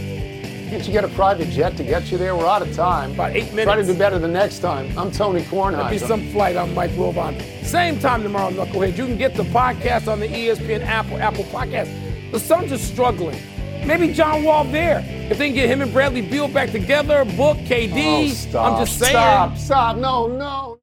Can't 0.72 0.86
you 0.86 0.92
get 0.94 1.04
a 1.04 1.08
private 1.08 1.50
jet 1.50 1.76
to 1.76 1.84
get 1.84 2.10
you 2.10 2.16
there? 2.16 2.34
We're 2.34 2.46
out 2.46 2.62
of 2.62 2.74
time. 2.74 3.12
About 3.12 3.32
eight 3.32 3.50
minutes. 3.50 3.64
Try 3.64 3.76
to 3.76 3.84
do 3.84 3.94
better 3.94 4.18
the 4.18 4.26
next 4.26 4.60
time. 4.60 4.90
I'm 4.98 5.10
Tony 5.10 5.42
Kornheiser. 5.42 5.90
Be 5.90 5.98
some 5.98 6.26
flight. 6.30 6.56
I'm 6.56 6.72
Mike 6.72 6.92
Wilbon. 6.92 7.62
Same 7.62 8.00
time 8.00 8.22
tomorrow, 8.22 8.50
Knucklehead. 8.50 8.96
You 8.96 9.04
can 9.04 9.18
get 9.18 9.34
the 9.34 9.42
podcast 9.42 10.10
on 10.10 10.18
the 10.18 10.28
ESPN 10.28 10.82
Apple 10.82 11.18
Apple 11.18 11.44
Podcast. 11.44 12.32
The 12.32 12.40
Suns 12.40 12.72
are 12.72 12.78
struggling. 12.78 13.38
Maybe 13.84 14.14
John 14.14 14.44
Wall 14.44 14.64
there. 14.64 15.04
If 15.30 15.36
they 15.36 15.48
can 15.48 15.54
get 15.54 15.68
him 15.68 15.82
and 15.82 15.92
Bradley 15.92 16.22
Beal 16.22 16.48
back 16.48 16.70
together, 16.70 17.26
book 17.36 17.58
KD. 17.58 18.30
Oh, 18.30 18.32
stop. 18.32 18.72
I'm 18.72 18.86
just 18.86 18.98
saying. 18.98 19.10
Stop, 19.10 19.58
stop. 19.58 19.96
No, 19.98 20.26
no. 20.26 20.78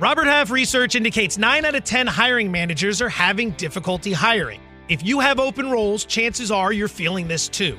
Robert 0.00 0.24
Half 0.24 0.50
research 0.50 0.94
indicates 0.94 1.36
9 1.36 1.66
out 1.66 1.74
of 1.74 1.84
10 1.84 2.06
hiring 2.06 2.50
managers 2.50 3.02
are 3.02 3.10
having 3.10 3.50
difficulty 3.50 4.14
hiring. 4.14 4.62
If 4.88 5.04
you 5.04 5.20
have 5.20 5.38
open 5.38 5.70
roles, 5.70 6.06
chances 6.06 6.50
are 6.50 6.72
you're 6.72 6.88
feeling 6.88 7.28
this 7.28 7.50
too. 7.50 7.78